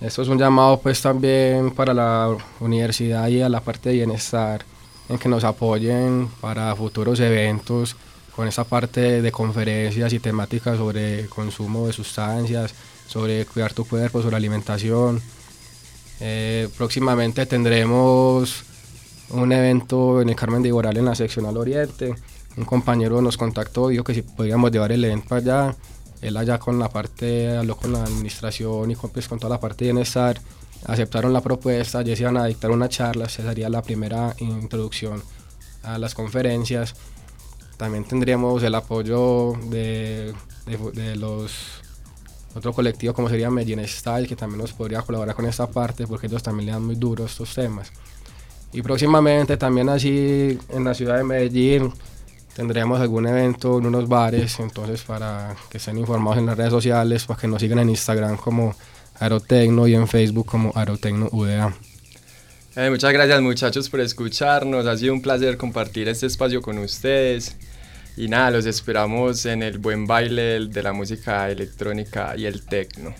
Esto 0.00 0.22
es 0.22 0.28
un 0.28 0.38
llamado 0.38 0.78
pues 0.78 1.02
también 1.02 1.72
para 1.72 1.92
la 1.92 2.32
universidad 2.60 3.26
y 3.26 3.42
a 3.42 3.48
la 3.48 3.60
parte 3.60 3.88
de 3.88 3.96
bienestar 3.96 4.64
en 5.08 5.18
que 5.18 5.28
nos 5.28 5.42
apoyen 5.42 6.28
para 6.40 6.76
futuros 6.76 7.18
eventos 7.18 7.96
con 8.34 8.48
esa 8.48 8.64
parte 8.64 9.20
de 9.20 9.32
conferencias 9.32 10.12
y 10.12 10.18
temáticas 10.18 10.78
sobre 10.78 11.26
consumo 11.26 11.86
de 11.86 11.92
sustancias, 11.92 12.74
sobre 13.06 13.44
cuidar 13.44 13.74
tu 13.74 13.86
cuerpo, 13.86 14.22
sobre 14.22 14.36
alimentación. 14.36 15.20
Eh, 16.20 16.68
próximamente 16.76 17.44
tendremos 17.46 18.64
un 19.30 19.52
evento 19.52 20.22
en 20.22 20.30
el 20.30 20.36
Carmen 20.36 20.62
de 20.62 20.68
Iboral 20.68 20.96
en 20.96 21.04
la 21.04 21.14
seccional 21.14 21.56
Oriente. 21.56 22.14
Un 22.56 22.64
compañero 22.64 23.20
nos 23.20 23.36
contactó, 23.36 23.88
dijo 23.88 24.04
que 24.04 24.14
si 24.14 24.22
podíamos 24.22 24.70
llevar 24.70 24.92
el 24.92 25.04
evento 25.04 25.34
allá. 25.34 25.74
Él 26.20 26.36
allá 26.36 26.58
con 26.58 26.78
la 26.78 26.88
parte, 26.88 27.56
habló 27.56 27.76
con 27.76 27.92
la 27.92 28.04
administración 28.04 28.90
y 28.92 28.94
con, 28.94 29.10
pues, 29.10 29.26
con 29.26 29.40
toda 29.40 29.56
la 29.56 29.60
parte 29.60 29.84
de 29.84 29.92
bienestar. 29.92 30.40
Aceptaron 30.86 31.32
la 31.32 31.40
propuesta, 31.40 32.02
ya 32.02 32.14
se 32.14 32.22
iban 32.22 32.36
a 32.36 32.46
dictar 32.46 32.70
una 32.70 32.88
charla, 32.88 33.26
esa 33.26 33.42
sería 33.42 33.68
la 33.68 33.82
primera 33.82 34.34
introducción 34.38 35.22
a 35.82 35.98
las 35.98 36.14
conferencias 36.14 36.94
también 37.76 38.04
tendríamos 38.04 38.62
el 38.62 38.74
apoyo 38.74 39.54
de, 39.70 40.32
de, 40.66 41.16
los 41.16 41.80
otro 42.54 42.72
colectivo 42.72 43.14
como 43.14 43.28
sería 43.28 43.50
Medellín 43.50 43.86
Style, 43.86 44.28
que 44.28 44.36
también 44.36 44.60
nos 44.60 44.72
podría 44.72 45.02
colaborar 45.02 45.34
con 45.34 45.46
esta 45.46 45.66
parte 45.66 46.06
porque 46.06 46.26
ellos 46.26 46.42
también 46.42 46.66
le 46.66 46.72
dan 46.72 46.84
muy 46.84 46.94
duro 46.96 47.24
estos 47.24 47.54
temas. 47.54 47.90
Y 48.72 48.82
próximamente 48.82 49.56
también 49.56 49.88
así 49.88 50.58
en 50.70 50.84
la 50.84 50.94
ciudad 50.94 51.16
de 51.16 51.24
Medellín 51.24 51.92
tendremos 52.54 53.00
algún 53.00 53.26
evento 53.26 53.78
en 53.78 53.86
unos 53.86 54.08
bares, 54.08 54.60
entonces 54.60 55.02
para 55.02 55.54
que 55.70 55.78
estén 55.78 55.98
informados 55.98 56.38
en 56.38 56.46
las 56.46 56.56
redes 56.56 56.70
sociales, 56.70 57.24
para 57.24 57.40
que 57.40 57.48
nos 57.48 57.60
sigan 57.60 57.78
en 57.80 57.90
Instagram 57.90 58.36
como 58.36 58.74
Aerotecno 59.18 59.86
y 59.86 59.94
en 59.94 60.08
Facebook 60.08 60.46
como 60.46 60.72
Aerotecno 60.74 61.28
UDA. 61.32 61.74
Eh, 62.74 62.88
muchas 62.88 63.12
gracias 63.12 63.40
muchachos 63.42 63.90
por 63.90 64.00
escucharnos, 64.00 64.86
ha 64.86 64.96
sido 64.96 65.12
un 65.12 65.20
placer 65.20 65.58
compartir 65.58 66.08
este 66.08 66.24
espacio 66.24 66.62
con 66.62 66.78
ustedes 66.78 67.54
y 68.16 68.28
nada, 68.28 68.50
los 68.50 68.64
esperamos 68.64 69.44
en 69.44 69.62
el 69.62 69.76
buen 69.76 70.06
baile 70.06 70.68
de 70.68 70.82
la 70.82 70.94
música 70.94 71.50
electrónica 71.50 72.34
y 72.36 72.46
el 72.46 72.64
tecno. 72.64 73.14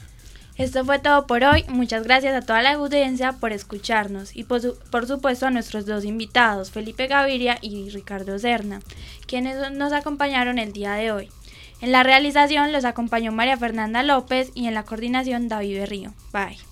Esto 0.56 0.84
fue 0.84 0.98
todo 0.98 1.26
por 1.26 1.44
hoy. 1.44 1.64
Muchas 1.68 2.04
gracias 2.04 2.34
a 2.34 2.46
toda 2.46 2.62
la 2.62 2.72
audiencia 2.72 3.32
por 3.32 3.52
escucharnos 3.52 4.36
y 4.36 4.44
por, 4.44 4.78
por, 4.90 5.06
supuesto 5.06 5.46
a 5.46 5.50
nuestros 5.50 5.86
dos 5.86 6.04
invitados, 6.04 6.70
Felipe 6.70 7.06
Gaviria 7.06 7.58
y 7.60 7.90
Ricardo 7.90 8.38
Serna, 8.38 8.80
quienes 9.26 9.72
nos 9.72 9.92
acompañaron 9.92 10.58
el 10.58 10.72
día 10.72 10.92
de 10.92 11.10
hoy. 11.10 11.30
En 11.80 11.90
la 11.90 12.02
realización 12.02 12.72
los 12.72 12.84
acompañó 12.84 13.32
María 13.32 13.56
Fernanda 13.56 14.02
López 14.02 14.50
y 14.54 14.66
en 14.66 14.74
la 14.74 14.84
coordinación 14.84 15.48
David 15.48 15.78
Berrío. 15.78 16.14
Bye. 16.32 16.71